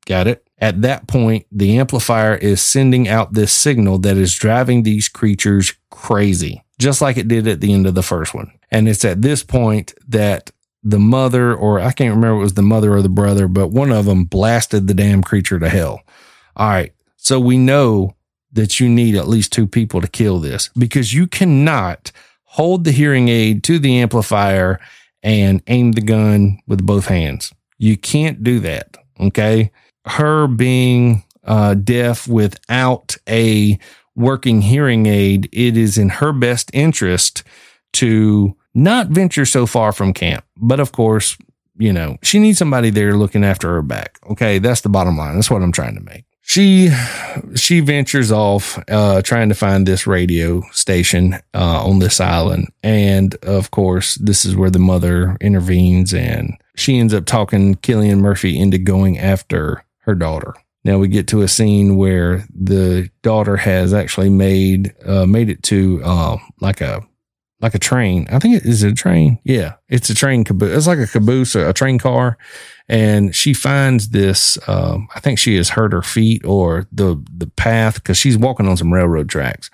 [0.05, 0.47] Got it?
[0.59, 5.73] At that point, the amplifier is sending out this signal that is driving these creatures
[5.89, 8.51] crazy, just like it did at the end of the first one.
[8.71, 10.51] And it's at this point that
[10.83, 13.91] the mother, or I can't remember it was the mother or the brother, but one
[13.91, 16.01] of them blasted the damn creature to hell.
[16.55, 16.93] All right.
[17.17, 18.15] So we know
[18.53, 22.11] that you need at least two people to kill this because you cannot
[22.43, 24.79] hold the hearing aid to the amplifier
[25.21, 27.53] and aim the gun with both hands.
[27.77, 28.97] You can't do that.
[29.19, 29.71] Okay.
[30.05, 33.77] Her being uh, deaf without a
[34.17, 37.43] working hearing aid, it is in her best interest
[37.93, 40.43] to not venture so far from camp.
[40.57, 41.37] But of course,
[41.77, 44.19] you know, she needs somebody there looking after her back.
[44.29, 44.59] Okay.
[44.59, 45.35] That's the bottom line.
[45.35, 46.25] That's what I'm trying to make.
[46.41, 46.89] She,
[47.55, 52.69] she ventures off, uh, trying to find this radio station, uh, on this island.
[52.81, 58.19] And of course, this is where the mother intervenes and she ends up talking Cillian
[58.19, 60.53] Murphy into going after her daughter.
[60.87, 65.61] Now we get to a scene where the daughter has actually made uh, made it
[65.63, 67.05] to uh, like a
[67.59, 68.25] like a train.
[68.31, 69.37] I think it is a train.
[69.43, 70.77] Yeah, it's a train caboose.
[70.77, 72.37] It's like a caboose, a train car,
[72.87, 74.57] and she finds this.
[74.69, 78.69] Um, I think she has hurt her feet or the the path because she's walking
[78.69, 79.69] on some railroad tracks.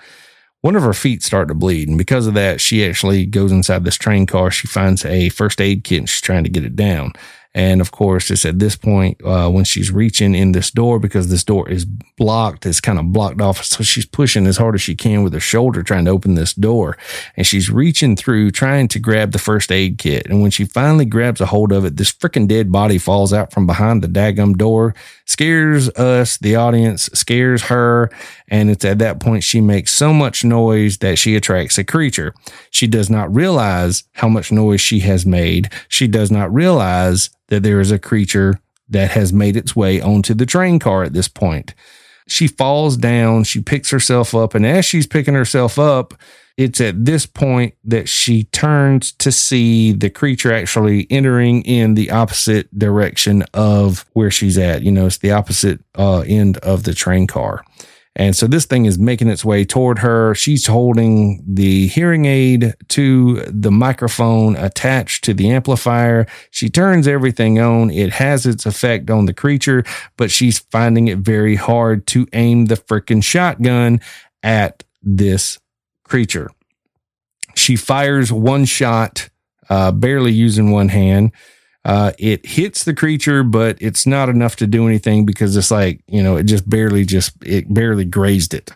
[0.61, 3.83] One of her feet start to bleed, and because of that, she actually goes inside
[3.83, 4.49] this train car.
[4.49, 7.13] She finds a first aid kit and she's trying to get it down.
[7.55, 11.29] And of course, it's at this point uh, when she's reaching in this door because
[11.29, 13.63] this door is blocked, it's kind of blocked off.
[13.63, 16.53] So she's pushing as hard as she can with her shoulder trying to open this
[16.53, 16.97] door.
[17.37, 20.25] And she's reaching through trying to grab the first aid kit.
[20.27, 23.53] And when she finally grabs a hold of it, this freaking dead body falls out
[23.53, 28.09] from behind the daggum door, scares us, the audience, scares her.
[28.47, 32.33] And it's at that point she makes so much noise that she attracts a creature.
[32.71, 35.69] She does not realize how much noise she has made.
[35.87, 40.33] She does not realize that there is a creature that has made its way onto
[40.33, 41.73] the train car at this point.
[42.27, 46.13] She falls down, she picks herself up, and as she's picking herself up,
[46.55, 52.11] it's at this point that she turns to see the creature actually entering in the
[52.11, 54.83] opposite direction of where she's at.
[54.83, 57.65] You know, it's the opposite uh, end of the train car.
[58.15, 60.35] And so this thing is making its way toward her.
[60.35, 66.27] She's holding the hearing aid to the microphone attached to the amplifier.
[66.51, 67.89] She turns everything on.
[67.89, 69.83] It has its effect on the creature,
[70.15, 73.99] but she's finding it very hard to aim the freaking shotgun
[74.43, 75.57] at this
[76.03, 76.51] creature.
[77.55, 79.29] She fires one shot,
[79.69, 81.31] uh, barely using one hand.
[81.85, 86.01] Uh, it hits the creature, but it's not enough to do anything because it's like,
[86.07, 88.71] you know, it just barely just, it barely grazed it.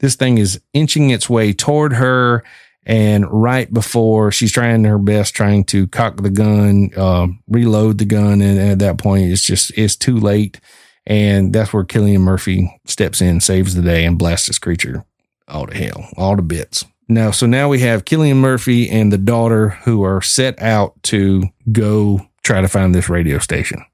[0.00, 2.42] This thing is inching its way toward her.
[2.84, 8.06] And right before she's trying her best, trying to cock the gun, uh, reload the
[8.06, 8.40] gun.
[8.40, 10.58] And at that point, it's just, it's too late.
[11.06, 15.04] And that's where Cillian Murphy steps in, saves the day, and blasts this creature
[15.46, 16.84] all to hell, all to bits.
[17.08, 21.44] Now, so now we have Cillian Murphy and the daughter who are set out to
[21.72, 23.84] go try to find this radio station.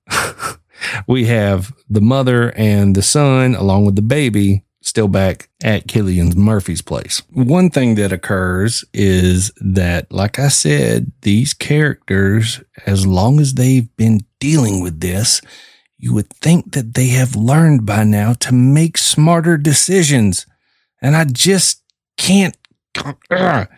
[1.09, 6.37] we have the mother and the son, along with the baby, still back at Cillian
[6.37, 7.23] Murphy's place.
[7.31, 13.95] One thing that occurs is that, like I said, these characters, as long as they've
[13.97, 15.41] been dealing with this,
[15.97, 20.47] you would think that they have learned by now to make smarter decisions.
[21.01, 21.83] And I just
[22.17, 22.57] can't.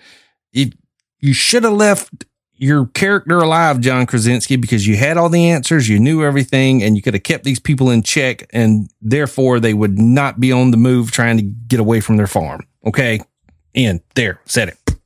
[1.19, 2.25] You should have left
[2.59, 6.97] your character alive, John Krasinski, because you had all the answers, you knew everything, and
[6.97, 10.71] you could have kept these people in check, and therefore they would not be on
[10.71, 12.67] the move trying to get away from their farm.
[12.85, 13.21] Okay.
[13.75, 14.97] And there, said it.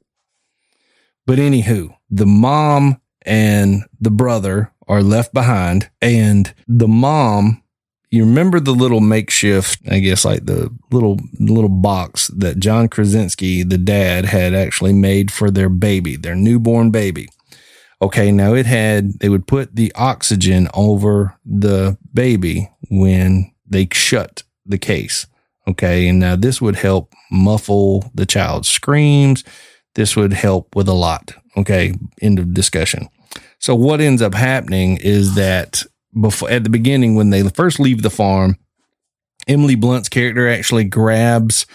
[1.27, 7.63] But anywho, the mom and the brother are left behind, and the mom
[8.11, 13.63] you remember the little makeshift, I guess, like the little little box that John Krasinski,
[13.63, 17.29] the dad, had actually made for their baby, their newborn baby.
[18.03, 24.43] Okay, now it had, they would put the oxygen over the baby when they shut
[24.65, 25.27] the case.
[25.69, 29.45] Okay, and now this would help muffle the child's screams.
[29.95, 31.35] This would help with a lot.
[31.57, 33.09] Okay, end of discussion.
[33.59, 35.83] So what ends up happening is that
[36.19, 38.57] before at the beginning when they first leave the farm,
[39.47, 41.67] Emily Blunt's character actually grabs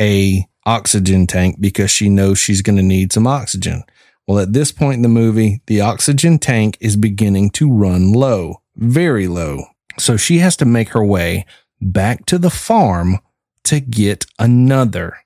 [0.00, 3.82] a oxygen tank because she knows she's going to need some oxygen.
[4.26, 8.62] Well, at this point in the movie, the oxygen tank is beginning to run low,
[8.76, 9.64] very low.
[9.98, 11.46] So she has to make her way
[11.80, 13.18] back to the farm
[13.64, 15.18] to get another.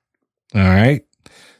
[0.53, 1.03] All right.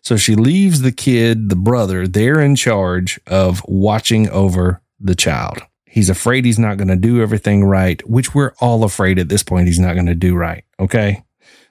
[0.01, 5.59] So she leaves the kid, the brother, there in charge of watching over the child.
[5.85, 9.43] He's afraid he's not going to do everything right, which we're all afraid at this
[9.43, 10.63] point he's not going to do right.
[10.79, 11.23] Okay.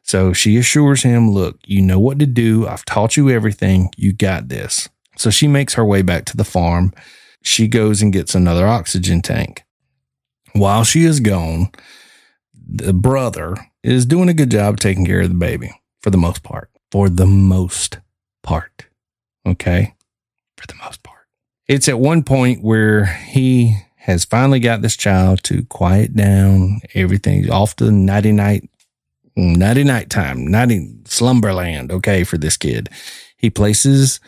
[0.03, 2.67] So she assures him, look, you know what to do.
[2.67, 3.91] I've taught you everything.
[3.97, 4.89] You got this.
[5.19, 6.93] So she makes her way back to the farm.
[7.43, 9.65] She goes and gets another oxygen tank.
[10.53, 11.71] While she is gone,
[12.55, 15.71] the brother is doing a good job taking care of the baby
[16.03, 16.71] for the most part.
[16.91, 17.99] For the most
[18.43, 18.87] part.
[19.47, 19.95] Okay.
[20.57, 21.27] For the most part.
[21.67, 26.81] It's at one point where he has finally got this child to quiet down.
[26.95, 28.69] Everything's off to the nighty night
[29.37, 31.93] nighty night time, nighty slumberland.
[31.93, 32.89] Okay, for this kid,
[33.37, 34.21] he places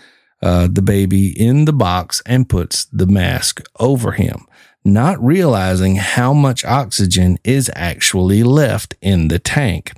[0.43, 4.47] uh, the baby in the box and puts the mask over him,
[4.84, 9.93] not realizing how much oxygen is actually left in the tank.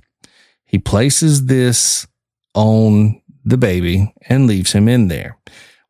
[0.65, 2.07] He places this
[2.55, 5.37] on the baby and leaves him in there.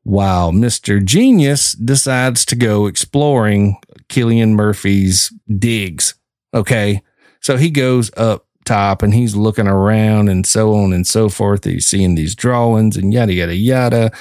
[0.05, 1.03] While Mr.
[1.05, 3.77] Genius decides to go exploring
[4.09, 6.15] Cillian Murphy's digs.
[6.53, 7.03] Okay.
[7.41, 11.65] So he goes up top and he's looking around and so on and so forth.
[11.65, 14.13] He's seeing these drawings and yada, yada, yada.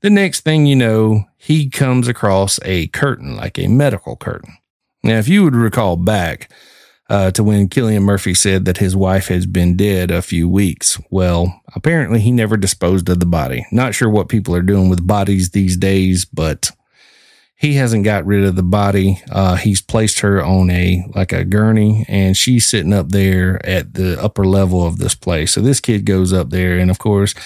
[0.00, 4.56] The next thing you know, he comes across a curtain, like a medical curtain.
[5.02, 6.50] Now, if you would recall back
[7.08, 11.00] uh, to when Cillian Murphy said that his wife has been dead a few weeks,
[11.10, 13.66] well, apparently he never disposed of the body.
[13.72, 16.70] Not sure what people are doing with bodies these days, but
[17.62, 19.22] he hasn't got rid of the body.
[19.30, 23.94] Uh, he's placed her on a like a gurney, and she's sitting up there at
[23.94, 25.52] the upper level of this place.
[25.52, 27.36] So this kid goes up there, and of course,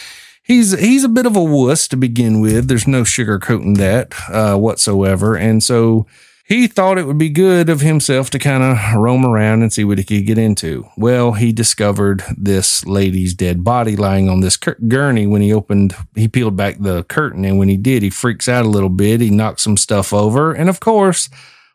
[0.42, 2.66] he's he's a bit of a wuss to begin with.
[2.66, 6.06] There's no sugarcoating that uh, whatsoever, and so
[6.46, 9.82] he thought it would be good of himself to kind of roam around and see
[9.82, 10.88] what he could get into.
[10.96, 16.28] Well, he discovered this lady's dead body lying on this gurney when he opened, he
[16.28, 17.44] peeled back the curtain.
[17.44, 19.20] And when he did, he freaks out a little bit.
[19.20, 20.52] He knocks some stuff over.
[20.52, 21.28] And of course,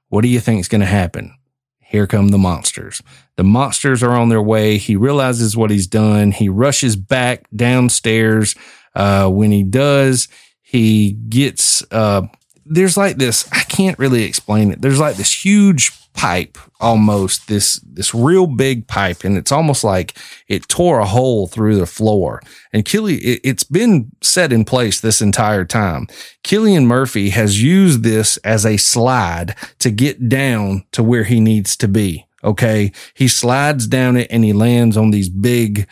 [0.07, 1.35] what do you think is going to happen?
[1.79, 3.03] Here come the monsters.
[3.35, 4.77] The monsters are on their way.
[4.77, 6.31] He realizes what he's done.
[6.31, 8.55] He rushes back downstairs.
[8.95, 10.29] Uh, when he does,
[10.61, 12.21] he gets, uh,
[12.65, 14.81] there's like this, I can't really explain it.
[14.81, 19.23] There's like this huge pipe almost, this, this real big pipe.
[19.23, 22.41] And it's almost like it tore a hole through the floor.
[22.73, 26.07] And Killy, it, it's been set in place this entire time.
[26.43, 31.75] Cillian Murphy has used this as a slide to get down to where he needs
[31.77, 32.25] to be.
[32.43, 32.91] Okay.
[33.13, 35.87] He slides down it and he lands on these big,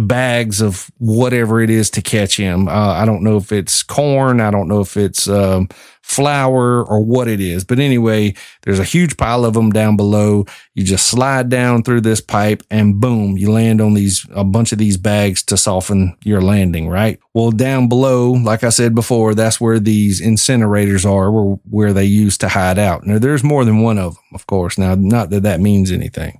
[0.00, 2.68] bags of whatever it is to catch him.
[2.68, 4.40] Uh, I don't know if it's corn.
[4.40, 5.68] I don't know if it's um,
[6.02, 7.64] flour or what it is.
[7.64, 10.44] But anyway, there's a huge pile of them down below.
[10.74, 14.72] You just slide down through this pipe and boom, you land on these, a bunch
[14.72, 17.18] of these bags to soften your landing, right?
[17.32, 22.04] Well, down below, like I said before, that's where these incinerators are, where, where they
[22.04, 23.06] used to hide out.
[23.06, 24.76] Now, there's more than one of them, of course.
[24.76, 26.38] Now, not that that means anything.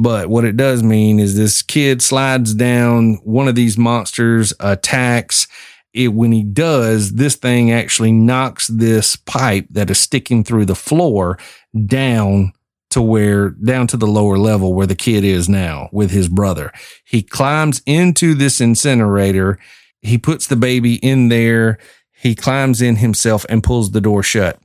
[0.00, 5.46] But what it does mean is this kid slides down one of these monsters, attacks.
[5.92, 10.74] It, when he does, this thing actually knocks this pipe that is sticking through the
[10.74, 11.38] floor
[11.84, 12.54] down
[12.92, 16.72] to where, down to the lower level where the kid is now with his brother.
[17.04, 19.58] He climbs into this incinerator.
[20.00, 21.78] He puts the baby in there.
[22.12, 24.58] He climbs in himself and pulls the door shut.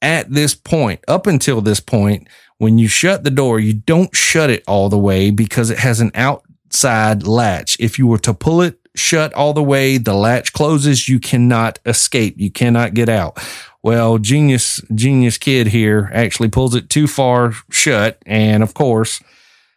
[0.00, 2.28] At this point, up until this point,
[2.58, 6.00] when you shut the door, you don't shut it all the way because it has
[6.00, 7.76] an outside latch.
[7.78, 11.78] If you were to pull it shut all the way, the latch closes, you cannot
[11.84, 12.34] escape.
[12.38, 13.38] You cannot get out.
[13.82, 19.22] Well, genius, genius kid here actually pulls it too far shut and of course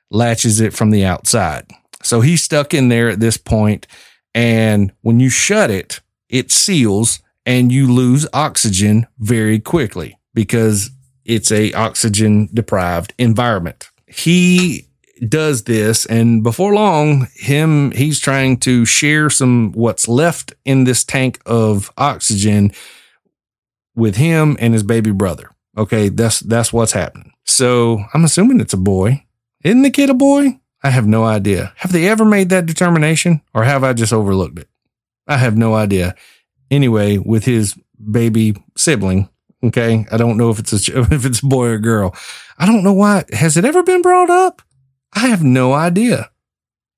[0.09, 1.67] latches it from the outside.
[2.01, 3.85] So he's stuck in there at this point,
[4.33, 5.99] And when you shut it,
[6.29, 10.91] it seals and you lose oxygen very quickly because
[11.25, 13.89] it's a oxygen deprived environment.
[14.07, 14.87] He
[15.27, 21.03] does this and before long him he's trying to share some what's left in this
[21.03, 22.71] tank of oxygen
[23.95, 25.51] with him and his baby brother.
[25.77, 27.31] Okay, that's that's what's happening.
[27.45, 29.25] So, I'm assuming it's a boy.
[29.63, 30.59] Isn't the kid a boy?
[30.83, 31.73] I have no idea.
[31.77, 34.69] Have they ever made that determination or have I just overlooked it?
[35.27, 36.15] I have no idea.
[36.71, 37.77] Anyway, with his
[38.11, 39.29] baby sibling,
[39.63, 40.05] Okay.
[40.11, 42.15] I don't know if it's a, if it's a boy or girl.
[42.57, 43.25] I don't know why.
[43.31, 44.61] Has it ever been brought up?
[45.13, 46.29] I have no idea.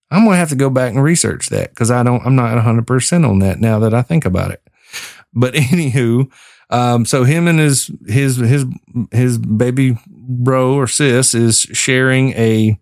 [0.09, 2.57] I'm going to have to go back and research that because I don't, I'm not
[2.57, 4.61] 100% on that now that I think about it.
[5.33, 6.29] But anywho,
[6.69, 8.65] um, so him and his, his, his,
[9.11, 12.77] his baby bro or sis is sharing a,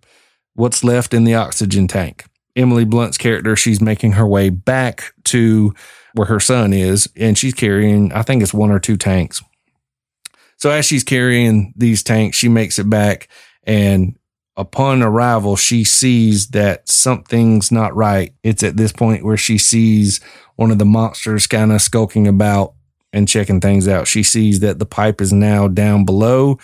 [0.56, 2.26] what's left in the oxygen tank.
[2.56, 5.74] Emily Blunt's character, she's making her way back to
[6.14, 9.42] where her son is, and she's carrying, I think it's one or two tanks.
[10.60, 13.28] So as she's carrying these tanks, she makes it back
[13.64, 14.18] and
[14.60, 18.34] upon arrival, she sees that something's not right.
[18.44, 20.20] It's at this point where she sees
[20.58, 22.74] one of the monsters kind of skulking about
[23.14, 24.08] and checking things out.
[24.08, 26.60] She sees that the pipe is now down below.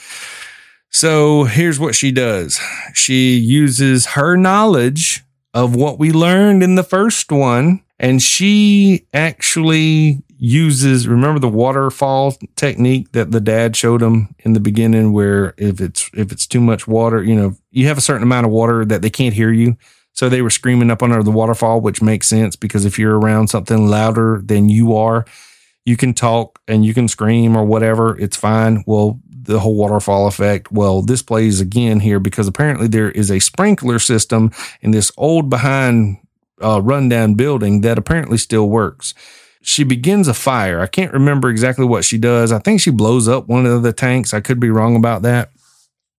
[0.90, 2.60] So here's what she does.
[2.94, 5.24] She uses her knowledge
[5.54, 12.36] of what we learned in the first one and she actually uses remember the waterfall
[12.56, 16.60] technique that the dad showed him in the beginning where if it's if it's too
[16.60, 19.52] much water you know you have a certain amount of water that they can't hear
[19.52, 19.78] you
[20.14, 23.50] So they were screaming up under the waterfall, which makes sense because if you're around
[23.50, 25.26] something louder than you are,
[25.86, 28.18] you can talk and you can scream or whatever.
[28.18, 28.84] It's fine.
[28.88, 30.72] Well, the whole waterfall effect.
[30.72, 35.50] Well, this plays again here because apparently there is a sprinkler system in this old
[35.50, 36.18] behind
[36.64, 39.14] uh, rundown building that apparently still works.
[39.66, 40.80] She begins a fire.
[40.80, 42.52] I can't remember exactly what she does.
[42.52, 44.32] I think she blows up one of the tanks.
[44.32, 45.50] I could be wrong about that.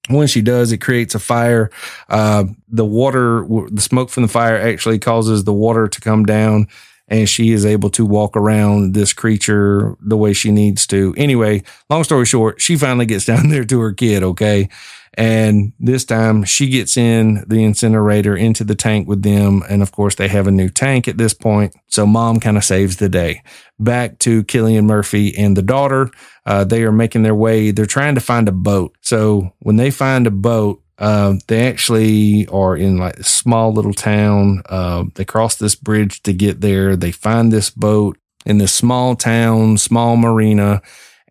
[0.09, 1.71] When she does, it creates a fire.
[2.09, 6.67] Uh, the water, the smoke from the fire actually causes the water to come down
[7.09, 11.15] and she is able to walk around this creature the way she needs to.
[11.17, 14.69] Anyway, long story short, she finally gets down there to her kid, okay?
[15.17, 19.63] And this time she gets in the incinerator into the tank with them.
[19.69, 21.75] And of course, they have a new tank at this point.
[21.89, 23.43] So mom kind of saves the day.
[23.79, 26.11] Back to Cillian Murphy and the daughter.
[26.45, 27.71] Uh, they are making their way.
[27.71, 28.95] They're trying to find a boat.
[29.01, 33.93] So when they find a boat, uh, they actually are in like a small little
[33.93, 34.63] town.
[34.67, 36.97] Uh, they cross this bridge to get there.
[36.97, 40.81] They find this boat in this small town, small marina,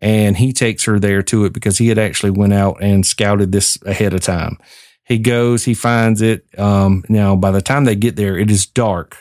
[0.01, 3.51] and he takes her there to it because he had actually went out and scouted
[3.51, 4.59] this ahead of time.
[5.03, 6.45] He goes, he finds it.
[6.59, 9.18] Um, now, by the time they get there, it is dark.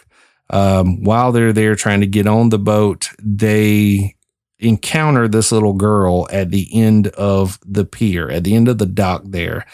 [0.50, 4.16] Um, while they're there trying to get on the boat, they
[4.58, 8.86] encounter this little girl at the end of the pier, at the end of the
[8.86, 9.64] dock there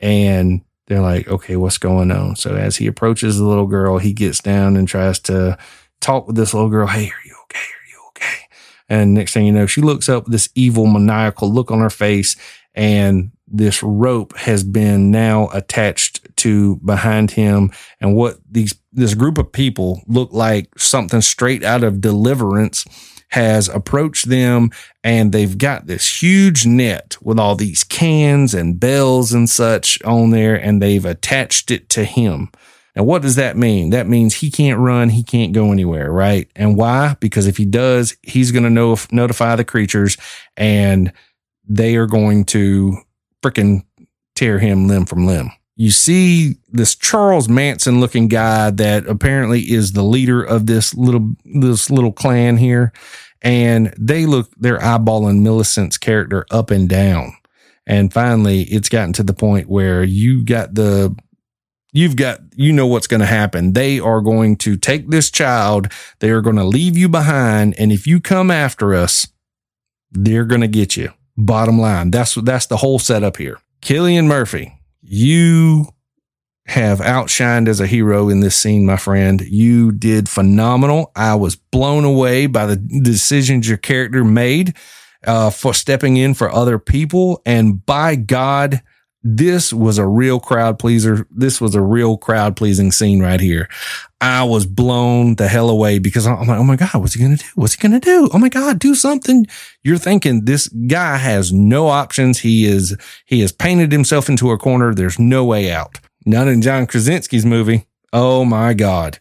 [0.00, 2.34] and they're like, okay, what's going on?
[2.36, 5.56] So as he approaches the little girl, he gets down and tries to
[6.00, 6.88] talk with this little girl.
[6.88, 7.58] Hey, are you okay?
[7.58, 8.38] Are you okay?
[8.88, 12.34] And next thing you know, she looks up this evil, maniacal look on her face,
[12.74, 17.70] and this rope has been now attached to behind him.
[18.00, 22.84] And what these this group of people look like something straight out of Deliverance
[23.28, 24.70] has approached them
[25.04, 30.30] and they've got this huge net with all these cans and bells and such on
[30.30, 32.50] there and they've attached it to him.
[32.96, 33.90] Now, what does that mean?
[33.90, 36.50] That means he can't run, he can't go anywhere, right?
[36.56, 37.16] And why?
[37.20, 40.16] Because if he does, he's going to know, notify the creatures
[40.56, 41.12] and
[41.68, 42.96] they are going to
[43.44, 43.84] freaking
[44.34, 49.94] tear him limb from limb you see this Charles Manson looking guy that apparently is
[49.94, 52.92] the leader of this little this little clan here
[53.40, 57.32] and they look they're eyeballing Millicent's character up and down.
[57.86, 61.16] And finally it's gotten to the point where you got the
[61.94, 63.72] you've got you know what's going to happen.
[63.72, 67.90] They are going to take this child, they are going to leave you behind and
[67.90, 69.28] if you come after us,
[70.12, 71.14] they're going to get you.
[71.38, 72.10] Bottom line.
[72.10, 73.56] That's that's the whole setup here.
[73.80, 75.86] Cillian Murphy you
[76.66, 79.40] have outshined as a hero in this scene, my friend.
[79.40, 81.10] You did phenomenal.
[81.16, 84.76] I was blown away by the decisions your character made
[85.26, 87.42] uh, for stepping in for other people.
[87.44, 88.82] And by God,
[89.22, 91.26] this was a real crowd pleaser.
[91.30, 93.68] This was a real crowd pleasing scene right here.
[94.20, 97.36] I was blown the hell away because I'm like, oh my God, what's he going
[97.36, 97.50] to do?
[97.54, 98.30] What's he going to do?
[98.32, 99.46] Oh my God, do something.
[99.82, 102.40] You're thinking this guy has no options.
[102.40, 102.96] He is,
[103.26, 104.94] he has painted himself into a corner.
[104.94, 105.98] There's no way out.
[106.24, 107.86] Not in John Krasinski's movie.
[108.12, 109.18] Oh my God.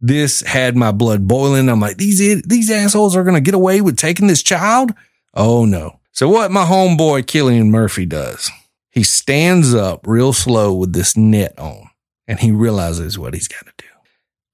[0.00, 1.68] This had my blood boiling.
[1.68, 4.92] I'm like, these, these assholes are going to get away with taking this child.
[5.34, 6.00] Oh no.
[6.12, 8.50] So what my homeboy Cillian Murphy does
[8.96, 11.90] he stands up real slow with this net on
[12.26, 13.84] and he realizes what he's got to do.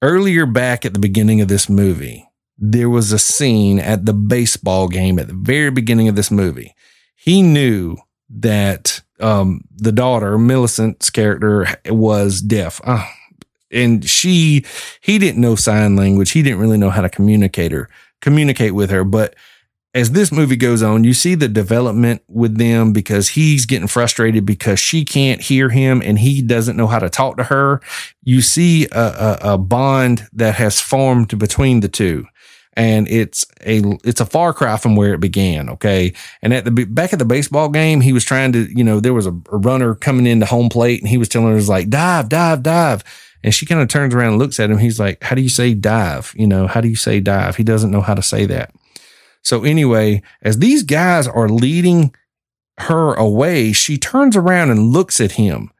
[0.01, 4.89] Earlier back at the beginning of this movie, there was a scene at the baseball
[4.89, 6.75] game at the very beginning of this movie.
[7.15, 7.95] He knew
[8.29, 12.81] that um, the daughter, Millicent's character, was deaf.
[12.83, 13.07] Uh,
[13.71, 14.65] and she,
[14.99, 16.31] he didn't know sign language.
[16.31, 17.87] He didn't really know how to communicate her,
[18.19, 19.37] communicate with her, but
[19.93, 24.45] as this movie goes on, you see the development with them because he's getting frustrated
[24.45, 27.79] because she can't hear him and he doesn't know how to talk to her.
[28.23, 32.25] You see a, a, a bond that has formed between the two.
[32.75, 35.69] And it's a it's a far cry from where it began.
[35.69, 38.99] Okay, and at the back of the baseball game, he was trying to you know
[38.99, 41.69] there was a, a runner coming into home plate, and he was telling her was
[41.69, 43.03] like dive, dive, dive,
[43.43, 44.79] and she kind of turns around and looks at him.
[44.79, 46.33] He's like, "How do you say dive?
[46.35, 48.73] You know, how do you say dive?" He doesn't know how to say that.
[49.43, 52.15] So anyway, as these guys are leading
[52.79, 55.71] her away, she turns around and looks at him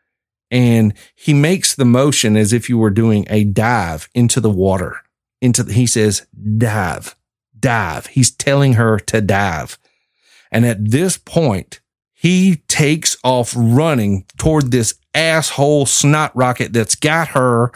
[0.53, 4.97] and he makes the motion as if you were doing a dive into the water.
[5.41, 7.15] Into the, he says, dive,
[7.59, 8.05] dive.
[8.05, 9.79] He's telling her to dive.
[10.51, 11.81] And at this point,
[12.13, 17.71] he takes off running toward this asshole snot rocket that's got her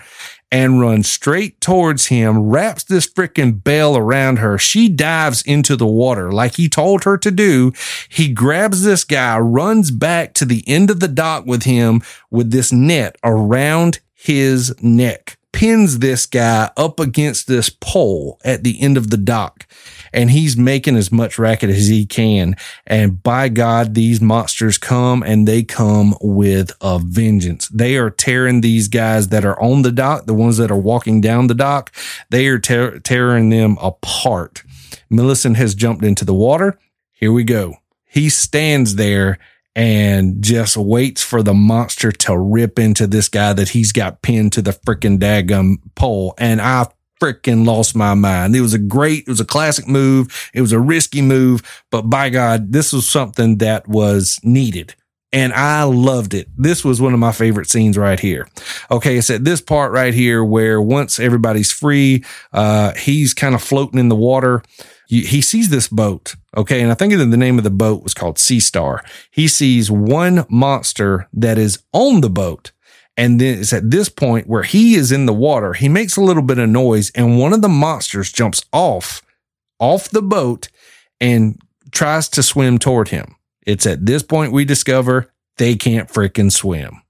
[0.52, 4.58] and runs straight towards him, wraps this freaking bell around her.
[4.58, 7.74] She dives into the water like he told her to do.
[8.10, 12.52] He grabs this guy, runs back to the end of the dock with him with
[12.52, 15.38] this net around his neck.
[15.54, 19.66] pins this guy up against this pole at the end of the dock
[20.14, 22.56] and he's making as much racket as he can.
[22.86, 27.68] And by God, these monsters come and they come with a vengeance.
[27.70, 31.22] They are tearing these guys that are on the dock, the ones that are walking
[31.22, 31.94] down the dock,
[32.30, 34.64] they are tear- tearing them apart.
[35.10, 36.78] Millicent has jumped into the water.
[37.12, 37.78] Here we go.
[38.06, 39.40] He stands there
[39.76, 44.52] and just waits for the monster to rip into this guy that he's got pinned
[44.54, 46.34] to the freaking daggum pole.
[46.40, 46.88] And I
[47.22, 48.56] freaking lost my mind.
[48.56, 50.50] It was a great, it was a classic move.
[50.54, 51.62] It was a risky move,
[51.92, 54.96] but by God, this was something that was needed.
[55.34, 56.48] And I loved it.
[56.58, 58.48] This was one of my favorite scenes right here.
[58.90, 59.18] Okay.
[59.18, 64.00] It's at this part right here where once everybody's free, uh, he's kind of floating
[64.00, 64.64] in the water.
[65.10, 66.36] He sees this boat.
[66.56, 66.82] Okay.
[66.82, 69.04] And I think the name of the boat was called Sea Star.
[69.32, 72.72] He sees one monster that is on the boat
[73.18, 75.74] and then it's at this point where he is in the water.
[75.74, 79.24] He makes a little bit of noise, and one of the monsters jumps off,
[79.80, 80.70] off the boat
[81.20, 81.60] and
[81.92, 83.36] tries to swim toward him.
[83.66, 87.02] It's at this point we discover they can't freaking swim.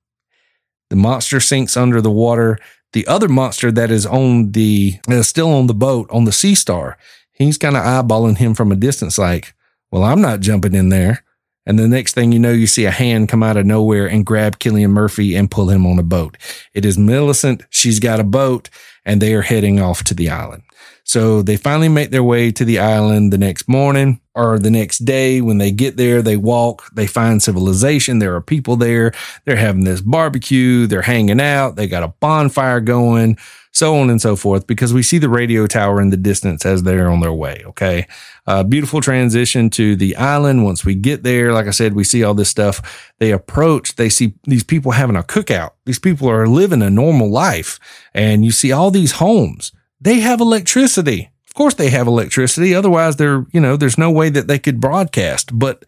[0.89, 2.57] The monster sinks under the water.
[2.93, 6.55] The other monster that is on the, is still on the boat on the Sea
[6.55, 6.97] Star,
[7.31, 9.53] he's kind of eyeballing him from a distance, like,
[9.91, 11.23] well, I'm not jumping in there.
[11.67, 14.25] And the next thing you know, you see a hand come out of nowhere and
[14.25, 16.37] grab Cillian Murphy and pull him on a boat.
[16.73, 17.61] It is Millicent.
[17.69, 18.69] She's got a boat
[19.05, 20.63] and they are heading off to the island.
[21.03, 24.99] So they finally make their way to the island the next morning or the next
[24.99, 25.41] day.
[25.41, 28.19] When they get there, they walk, they find civilization.
[28.19, 29.11] There are people there.
[29.43, 30.87] They're having this barbecue.
[30.87, 31.75] They're hanging out.
[31.75, 33.37] They got a bonfire going
[33.77, 36.83] so on and so forth, because we see the radio tower in the distance as
[36.83, 37.63] they're on their way.
[37.67, 38.07] Okay.
[38.47, 40.65] Uh, beautiful transition to the island.
[40.65, 43.11] Once we get there, like I said, we see all this stuff.
[43.19, 45.71] They approach, they see these people having a cookout.
[45.85, 47.79] These people are living a normal life.
[48.13, 49.71] And you see all these homes.
[50.01, 51.29] They have electricity.
[51.47, 52.73] Of course, they have electricity.
[52.73, 55.57] Otherwise, they're, you know, there's no way that they could broadcast.
[55.57, 55.85] But,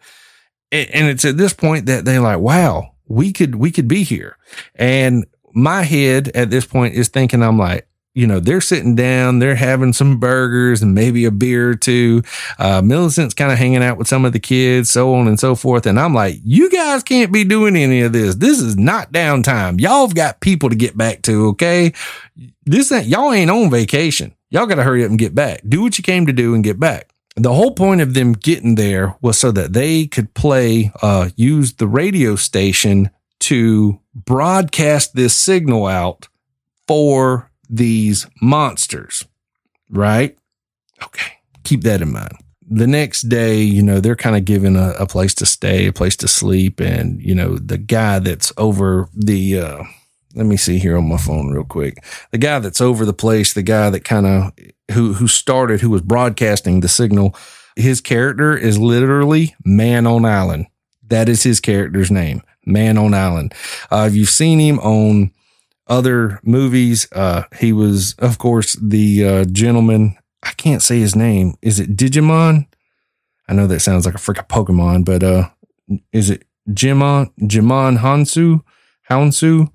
[0.70, 4.36] and it's at this point that they're like, wow, we could, we could be here.
[4.76, 9.38] And my head at this point is thinking, I'm like, you know, they're sitting down,
[9.38, 12.22] they're having some burgers and maybe a beer or two.
[12.58, 15.54] Uh, Millicent's kind of hanging out with some of the kids, so on and so
[15.54, 15.86] forth.
[15.86, 18.34] And I'm like, you guys can't be doing any of this.
[18.34, 19.80] This is not downtime.
[19.80, 21.48] Y'all have got people to get back to.
[21.48, 21.92] Okay.
[22.64, 24.34] This ain't, y'all ain't on vacation.
[24.50, 25.60] Y'all got to hurry up and get back.
[25.68, 27.10] Do what you came to do and get back.
[27.36, 31.74] The whole point of them getting there was so that they could play, uh, use
[31.74, 33.10] the radio station
[33.40, 36.28] to broadcast this signal out
[36.86, 39.24] for these monsters,
[39.88, 40.36] right?
[41.02, 41.32] Okay.
[41.64, 42.36] Keep that in mind.
[42.68, 45.92] The next day, you know, they're kind of given a, a, place to stay, a
[45.92, 46.80] place to sleep.
[46.80, 49.82] And, you know, the guy that's over the, uh,
[50.34, 52.04] let me see here on my phone real quick.
[52.30, 54.52] The guy that's over the place, the guy that kind of,
[54.92, 57.34] who, who started, who was broadcasting the signal,
[57.74, 60.66] his character is literally Man on Island.
[61.08, 62.42] That is his character's name.
[62.70, 63.54] Man on Island.
[63.90, 65.32] Uh, you've seen him on
[65.86, 67.08] other movies.
[67.12, 70.16] Uh, he was, of course, the uh, gentleman.
[70.42, 71.54] I can't say his name.
[71.60, 72.66] Is it Digimon?
[73.48, 75.50] I know that sounds like a freaking Pokemon, but uh,
[76.12, 78.62] is it Djimon Djimon Hansu?
[79.10, 79.70] Hansu?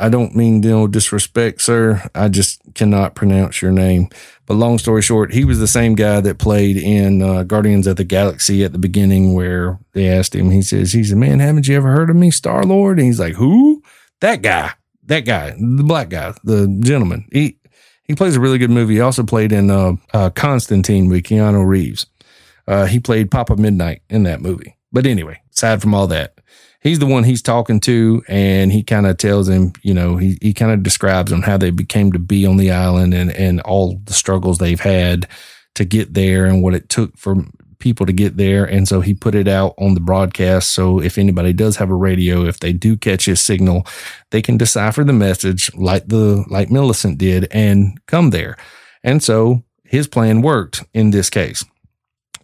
[0.00, 2.02] I don't mean no disrespect, sir.
[2.14, 4.08] I just cannot pronounce your name.
[4.46, 7.96] But long story short, he was the same guy that played in uh, Guardians of
[7.96, 10.50] the Galaxy at the beginning, where they asked him.
[10.50, 13.20] He says, "He's a man, haven't you ever heard of me, Star Lord?" And he's
[13.20, 13.82] like, "Who?
[14.20, 14.72] That guy?
[15.04, 15.50] That guy?
[15.50, 16.34] The black guy?
[16.44, 17.28] The gentleman?
[17.30, 17.58] He
[18.04, 18.94] he plays a really good movie.
[18.94, 22.06] He also played in uh, uh, Constantine with Keanu Reeves.
[22.66, 24.76] Uh, he played Papa Midnight in that movie.
[24.92, 26.39] But anyway, aside from all that,
[26.80, 30.38] he's the one he's talking to and he kind of tells him, you know, he,
[30.40, 33.60] he kind of describes on how they became to be on the island and, and
[33.60, 35.28] all the struggles they've had
[35.74, 37.36] to get there and what it took for
[37.78, 38.64] people to get there.
[38.64, 40.72] And so he put it out on the broadcast.
[40.72, 43.86] So if anybody does have a radio, if they do catch his signal,
[44.30, 48.56] they can decipher the message like the, like Millicent did and come there.
[49.02, 51.64] And so his plan worked in this case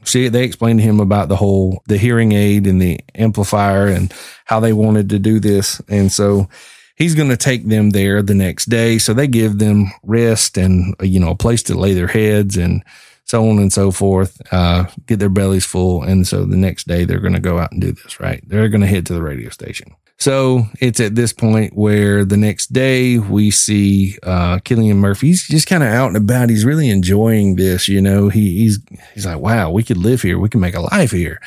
[0.07, 4.13] see they explained to him about the whole the hearing aid and the amplifier and
[4.45, 5.81] how they wanted to do this.
[5.89, 6.49] And so
[6.97, 8.99] he's going to take them there the next day.
[8.99, 12.83] So they give them rest and you know a place to lay their heads and
[13.25, 16.03] so on and so forth uh, get their bellies full.
[16.03, 18.43] And so the next day they're going to go out and do this right?
[18.47, 22.39] They're going to head to the radio station so it's at this point where the
[22.39, 25.29] next day we see uh, Cillian Murphy.
[25.29, 26.49] He's just kind of out and about.
[26.49, 27.87] He's really enjoying this.
[27.87, 28.79] You know, he, he's
[29.13, 30.39] he's like, wow, we could live here.
[30.39, 31.41] We can make a life here.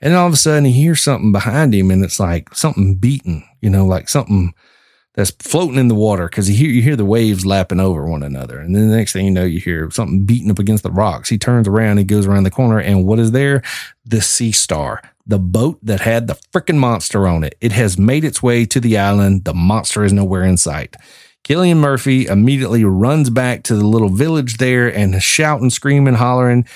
[0.00, 3.46] And all of a sudden, he hears something behind him, and it's like something beating.
[3.60, 4.54] You know, like something
[5.14, 8.22] that's floating in the water because you hear, you hear the waves lapping over one
[8.22, 8.58] another.
[8.58, 11.28] And then the next thing you know, you hear something beating up against the rocks.
[11.28, 13.62] He turns around, he goes around the corner, and what is there?
[14.04, 17.56] The Sea Star, the boat that had the freaking monster on it.
[17.60, 19.44] It has made its way to the island.
[19.44, 20.96] The monster is nowhere in sight.
[21.44, 26.66] Cillian Murphy immediately runs back to the little village there and shouting, screaming, hollering,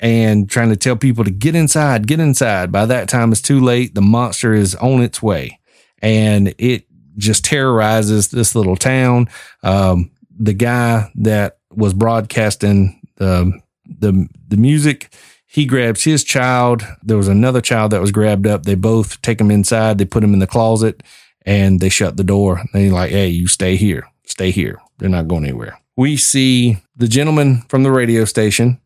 [0.00, 2.72] and trying to tell people to get inside, get inside.
[2.72, 3.94] By that time, it's too late.
[3.94, 5.60] The monster is on its way
[6.00, 6.86] and it
[7.16, 9.28] just terrorizes this little town.
[9.62, 15.14] Um, the guy that was broadcasting the, the, the music,
[15.54, 16.82] he grabs his child.
[17.00, 18.64] There was another child that was grabbed up.
[18.64, 19.98] They both take him inside.
[19.98, 21.00] They put him in the closet
[21.46, 22.60] and they shut the door.
[22.72, 24.80] They're like, Hey, you stay here, stay here.
[24.98, 25.78] They're not going anywhere.
[25.96, 28.80] We see the gentleman from the radio station,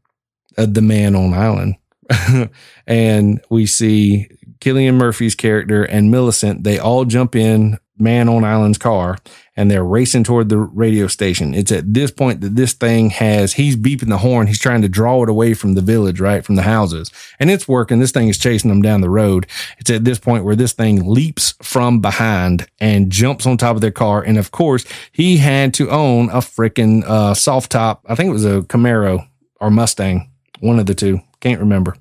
[0.59, 1.77] uh, the man on island,
[2.87, 4.29] and we see
[4.61, 6.65] Cillian Murphy's character and Millicent.
[6.65, 9.19] They all jump in man on island's car
[9.59, 11.53] and they're racing toward the radio station.
[11.53, 14.47] It's at this point that this thing has, he's beeping the horn.
[14.47, 16.45] He's trying to draw it away from the village, right?
[16.45, 17.11] From the houses.
[17.41, 17.99] And it's working.
[17.99, 19.49] This thing is chasing them down the road.
[19.79, 23.81] It's at this point where this thing leaps from behind and jumps on top of
[23.81, 24.23] their car.
[24.23, 28.07] And of course, he had to own a freaking uh, soft top.
[28.09, 29.27] I think it was a Camaro
[29.61, 30.31] or Mustang,
[30.61, 31.21] one of the two.
[31.41, 31.97] Can't remember.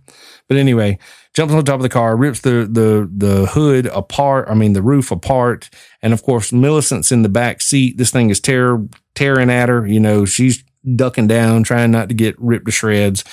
[0.48, 0.98] But anyway,
[1.34, 4.48] jumps on top of the car, rips the the the hood apart.
[4.50, 5.70] I mean the roof apart,
[6.02, 7.98] and of course Millicent's in the back seat.
[7.98, 8.82] This thing is tear
[9.16, 9.86] tearing at her.
[9.86, 10.64] You know she's
[10.96, 13.24] ducking down, trying not to get ripped to shreds.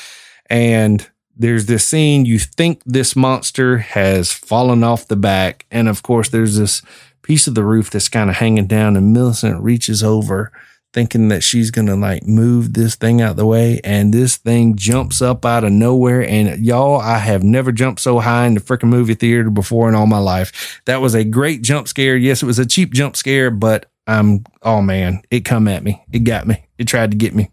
[0.51, 2.25] And there's this scene.
[2.25, 6.83] You think this monster has fallen off the back, and of course there's this
[7.23, 10.53] piece of the roof that's kind of hanging down, and Millicent reaches over
[10.95, 13.81] thinking that she's going to like move this thing out the way.
[13.85, 16.27] And this thing jumps up out of nowhere.
[16.27, 19.95] And y'all, I have never jumped so high in the freaking movie theater before in
[19.95, 20.81] all my life.
[20.87, 22.17] That was a great jump scare.
[22.17, 26.03] Yes, it was a cheap jump scare, but I'm, oh man, it come at me.
[26.13, 26.65] It got me.
[26.79, 27.51] It tried to get me.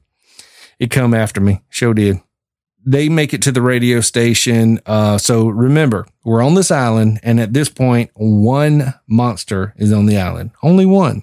[0.80, 1.62] It come after me.
[1.70, 2.22] Show did.
[2.84, 4.80] They make it to the radio station.
[4.86, 10.08] Uh, so remember, we're on this island, and at this point, one monster is on
[10.08, 10.52] the island.
[10.64, 11.22] Only one.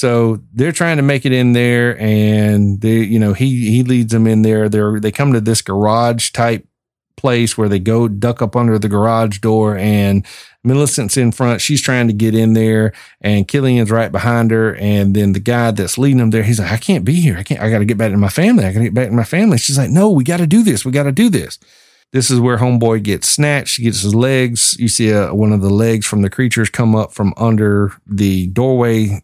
[0.00, 4.12] So they're trying to make it in there, and they, you know, he he leads
[4.12, 4.66] them in there.
[4.66, 6.66] They they come to this garage type
[7.18, 10.24] place where they go duck up under the garage door, and
[10.64, 11.60] Millicent's in front.
[11.60, 14.74] She's trying to get in there, and Cillian's right behind her.
[14.76, 17.36] And then the guy that's leading them there, he's like, "I can't be here.
[17.36, 17.60] I can't.
[17.60, 18.64] I got to get back to my family.
[18.64, 20.62] I got to get back to my family." She's like, "No, we got to do
[20.62, 20.82] this.
[20.82, 21.58] We got to do this."
[22.12, 23.76] This is where Homeboy gets snatched.
[23.76, 24.76] He gets his legs.
[24.78, 28.46] You see uh, one of the legs from the creatures come up from under the
[28.46, 29.20] doorway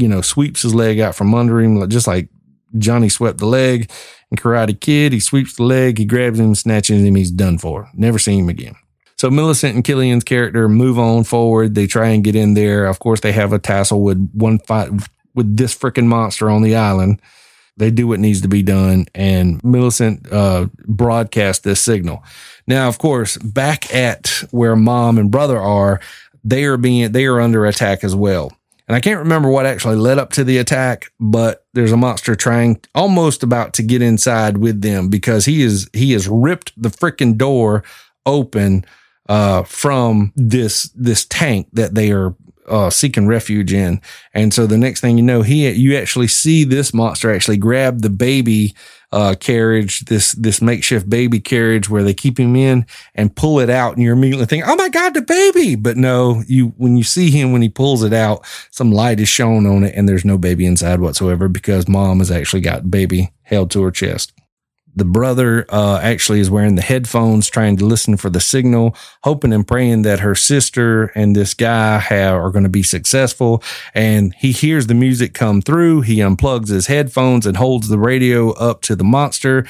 [0.00, 2.28] you know, sweeps his leg out from under him, just like
[2.76, 3.90] Johnny swept the leg
[4.30, 5.12] in Karate Kid.
[5.12, 7.88] He sweeps the leg, he grabs him, snatches him, he's done for.
[7.94, 8.76] Never see him again.
[9.16, 11.74] So Millicent and Cillian's character move on forward.
[11.74, 12.86] They try and get in there.
[12.86, 14.90] Of course, they have a tassel with one fight
[15.34, 17.20] with this freaking monster on the island.
[17.76, 22.24] They do what needs to be done, and Millicent uh, broadcasts this signal.
[22.66, 26.00] Now, of course, back at where mom and brother are,
[26.42, 28.52] they are being they are under attack as well.
[28.88, 32.34] And I can't remember what actually led up to the attack, but there's a monster
[32.34, 36.88] trying almost about to get inside with them because he is he has ripped the
[36.88, 37.84] freaking door
[38.24, 38.86] open
[39.28, 42.34] uh, from this this tank that they are
[42.68, 44.00] uh, seeking refuge in.
[44.34, 48.02] And so the next thing you know, he you actually see this monster actually grab
[48.02, 48.74] the baby
[49.10, 53.70] uh, carriage, this this makeshift baby carriage where they keep him in and pull it
[53.70, 57.04] out, and you're immediately thinking, "Oh my God, the baby!" But no, you when you
[57.04, 60.24] see him when he pulls it out, some light is shown on it, and there's
[60.24, 64.32] no baby inside whatsoever because mom has actually got baby held to her chest.
[64.98, 69.52] The brother uh, actually is wearing the headphones, trying to listen for the signal, hoping
[69.52, 73.62] and praying that her sister and this guy have, are going to be successful.
[73.94, 76.00] And he hears the music come through.
[76.00, 79.64] He unplugs his headphones and holds the radio up to the monster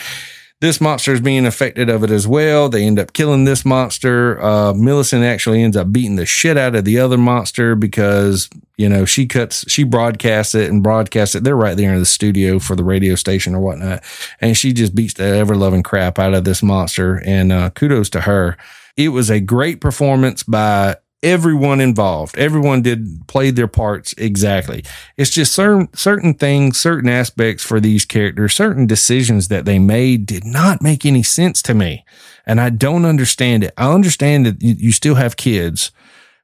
[0.60, 2.68] this monster is being affected of it as well.
[2.68, 4.42] They end up killing this monster.
[4.42, 8.88] Uh, Millicent actually ends up beating the shit out of the other monster because, you
[8.88, 11.44] know, she cuts, she broadcasts it and broadcasts it.
[11.44, 14.02] They're right there in the studio for the radio station or whatnot.
[14.40, 17.22] And she just beats the ever loving crap out of this monster.
[17.24, 18.56] And uh, kudos to her.
[18.96, 22.36] It was a great performance by everyone involved.
[22.38, 24.84] Everyone did played their parts exactly.
[25.16, 30.26] It's just certain certain things, certain aspects for these characters, certain decisions that they made
[30.26, 32.04] did not make any sense to me.
[32.46, 33.74] And I don't understand it.
[33.76, 35.90] I understand that you still have kids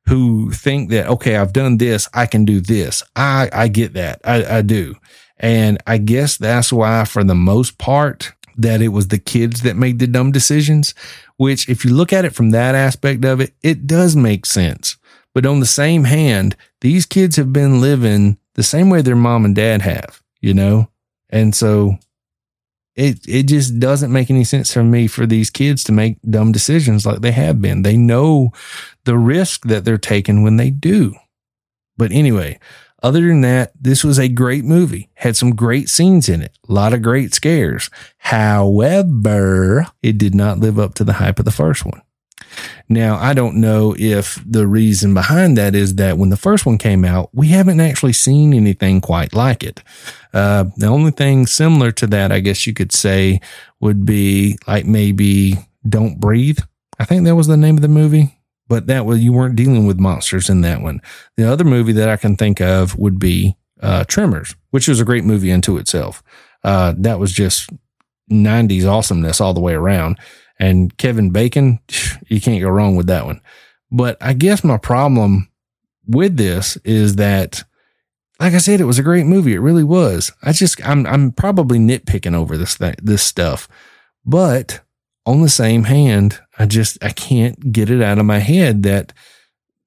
[0.06, 3.02] who think that, okay, I've done this, I can do this.
[3.16, 4.20] I, I get that.
[4.22, 4.96] I, I do.
[5.38, 9.76] And I guess that's why, for the most part, that it was the kids that
[9.76, 10.94] made the dumb decisions
[11.36, 14.96] which if you look at it from that aspect of it, it does make sense.
[15.34, 19.44] But on the same hand, these kids have been living the same way their mom
[19.44, 20.88] and dad have, you know?
[21.28, 21.98] And so
[22.94, 26.52] it it just doesn't make any sense for me for these kids to make dumb
[26.52, 27.82] decisions like they have been.
[27.82, 28.52] They know
[29.04, 31.14] the risk that they're taking when they do.
[31.96, 32.60] But anyway,
[33.04, 35.10] other than that, this was a great movie.
[35.14, 36.56] Had some great scenes in it.
[36.66, 37.90] A lot of great scares.
[38.16, 42.00] However, it did not live up to the hype of the first one.
[42.88, 46.78] Now, I don't know if the reason behind that is that when the first one
[46.78, 49.82] came out, we haven't actually seen anything quite like it.
[50.32, 53.40] Uh, the only thing similar to that, I guess you could say,
[53.80, 55.54] would be like maybe
[55.86, 56.58] Don't Breathe.
[56.98, 58.33] I think that was the name of the movie,
[58.68, 61.00] but that was, you weren't dealing with monsters in that one.
[61.36, 65.04] The other movie that I can think of would be uh, Tremors, which was a
[65.04, 66.22] great movie unto itself.
[66.62, 67.70] Uh, that was just
[68.30, 70.18] 90s awesomeness all the way around.
[70.58, 71.80] And Kevin Bacon,
[72.28, 73.40] you can't go wrong with that one.
[73.90, 75.48] But I guess my problem
[76.06, 77.62] with this is that,
[78.40, 79.54] like I said, it was a great movie.
[79.54, 80.32] It really was.
[80.42, 83.68] I just, I'm, I'm probably nitpicking over this thing, this stuff.
[84.24, 84.80] But
[85.26, 89.12] on the same hand, I just, I can't get it out of my head that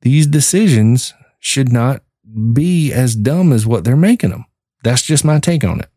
[0.02, 2.04] these decisions should not
[2.54, 4.46] be as dumb as what they're making them.
[4.84, 5.90] That's just my take on it.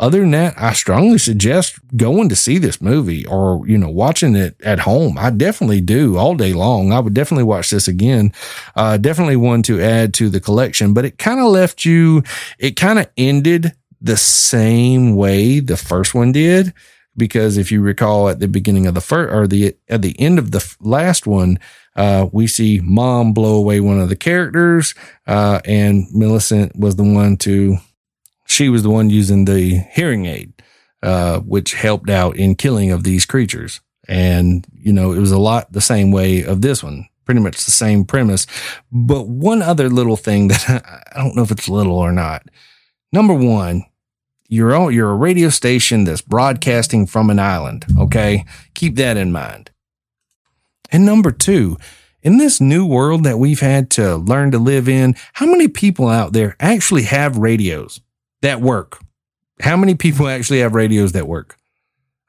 [0.00, 4.34] Other than that, I strongly suggest going to see this movie or, you know, watching
[4.34, 5.16] it at home.
[5.16, 6.92] I definitely do all day long.
[6.92, 8.32] I would definitely watch this again.
[8.74, 12.24] Uh, definitely one to add to the collection, but it kind of left you,
[12.58, 16.74] it kind of ended the same way the first one did.
[17.16, 20.38] Because if you recall at the beginning of the first or the, at the end
[20.38, 21.58] of the last one,
[21.94, 24.94] uh, we see mom blow away one of the characters,
[25.26, 27.76] uh, and Millicent was the one to
[28.52, 30.52] she was the one using the hearing aid,
[31.02, 33.80] uh, which helped out in killing of these creatures.
[34.08, 37.64] And, you know, it was a lot the same way of this one, pretty much
[37.64, 38.46] the same premise.
[38.90, 40.68] But one other little thing that
[41.14, 42.46] I don't know if it's little or not.
[43.12, 43.84] Number one,
[44.52, 47.84] you're all, you're a radio station that's broadcasting from an island.
[47.98, 48.44] Okay.
[48.74, 49.70] Keep that in mind.
[50.90, 51.76] And number two,
[52.22, 56.08] in this new world that we've had to learn to live in, how many people
[56.08, 58.00] out there actually have radios?
[58.42, 58.98] that work.
[59.60, 61.56] How many people actually have radios that work?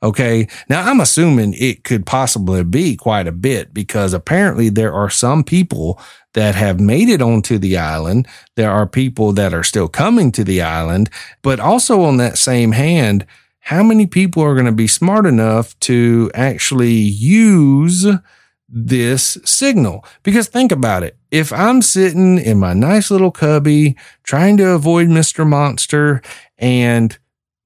[0.02, 0.48] Okay.
[0.70, 5.44] Now I'm assuming it could possibly be quite a bit because apparently there are some
[5.44, 6.00] people
[6.34, 8.28] that have made it onto the island.
[8.56, 11.10] There are people that are still coming to the island,
[11.42, 13.26] but also on that same hand,
[13.60, 18.06] how many people are going to be smart enough to actually use
[18.68, 20.04] this signal.
[20.24, 21.18] Because think about it.
[21.32, 25.48] If I'm sitting in my nice little cubby trying to avoid Mr.
[25.48, 26.22] Monster
[26.58, 27.18] and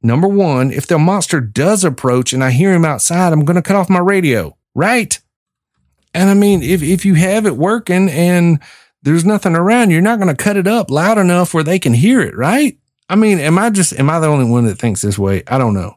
[0.01, 3.61] number one, if the monster does approach and I hear him outside, I'm going to
[3.61, 5.19] cut off my radio, right?
[6.17, 8.59] And I mean, if, if you have it working and
[9.03, 11.93] there's nothing around, you're not going to cut it up loud enough where they can
[11.93, 12.75] hear it, right?
[13.07, 15.43] I mean, am I just, am I the only one that thinks this way?
[15.47, 15.93] I don't know.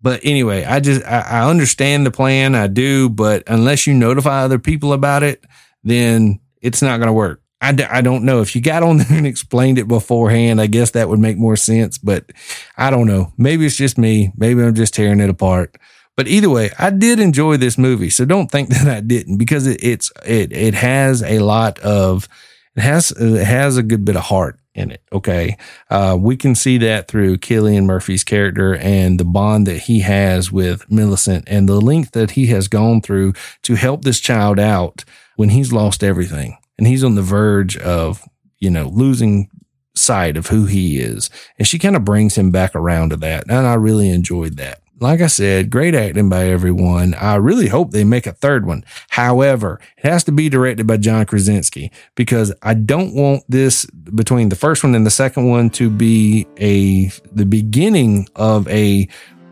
[0.00, 2.54] But anyway, I just, I, I understand the plan.
[2.54, 3.08] I do.
[3.08, 5.44] But unless you notify other people about it,
[5.82, 7.42] then it's not going to work.
[7.60, 10.60] I d- I don't know if you got on there and explained it beforehand.
[10.60, 12.30] I guess that would make more sense, but
[12.76, 13.32] I don't know.
[13.36, 14.32] Maybe it's just me.
[14.36, 15.74] Maybe I'm just tearing it apart.
[16.18, 19.68] But either way, I did enjoy this movie, so don't think that I didn't because
[19.68, 22.28] it, it's it it has a lot of
[22.74, 25.00] it has it has a good bit of heart in it.
[25.12, 25.56] Okay.
[25.88, 30.50] Uh, we can see that through Cillian Murphy's character and the bond that he has
[30.50, 35.04] with Millicent and the length that he has gone through to help this child out
[35.36, 38.24] when he's lost everything and he's on the verge of,
[38.58, 39.48] you know, losing
[39.94, 41.30] sight of who he is.
[41.58, 43.44] And she kind of brings him back around to that.
[43.48, 47.14] And I really enjoyed that like I said, great acting by everyone.
[47.14, 48.84] I really hope they make a third one.
[49.10, 54.48] However, it has to be directed by John Krasinski because I don't want this between
[54.48, 59.08] the first one and the second one to be a the beginning of a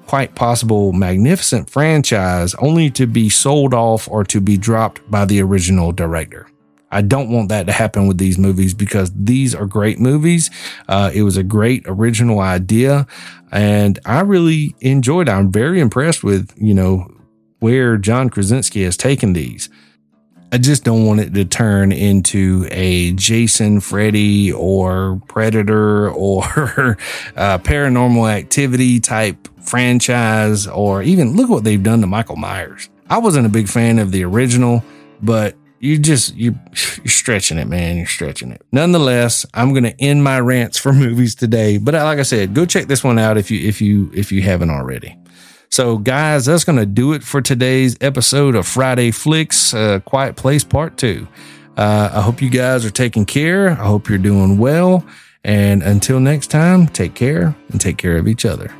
[0.07, 5.43] quite possible magnificent franchise only to be sold off or to be dropped by the
[5.43, 6.47] original director.
[6.91, 10.51] I don't want that to happen with these movies because these are great movies.
[10.89, 13.07] Uh, it was a great original idea
[13.53, 15.33] and I really enjoyed it.
[15.33, 17.11] I'm very impressed with, you know,
[17.59, 19.69] where John Krasinski has taken these.
[20.53, 26.45] I just don't want it to turn into a Jason, Freddy, or Predator, or
[27.37, 32.89] uh, paranormal activity type franchise, or even look what they've done to Michael Myers.
[33.11, 34.85] I wasn't a big fan of the original,
[35.21, 37.97] but you just you you're stretching it, man.
[37.97, 38.63] You're stretching it.
[38.73, 41.79] Nonetheless, I'm gonna end my rants for movies today.
[41.79, 44.33] But uh, like I said, go check this one out if you if you if
[44.33, 45.17] you haven't already.
[45.69, 50.65] So, guys, that's gonna do it for today's episode of Friday Flicks, uh, Quiet Place
[50.65, 51.27] Part Two.
[51.77, 53.71] Uh, I hope you guys are taking care.
[53.71, 55.05] I hope you're doing well.
[55.45, 58.75] And until next time, take care and take care of each other.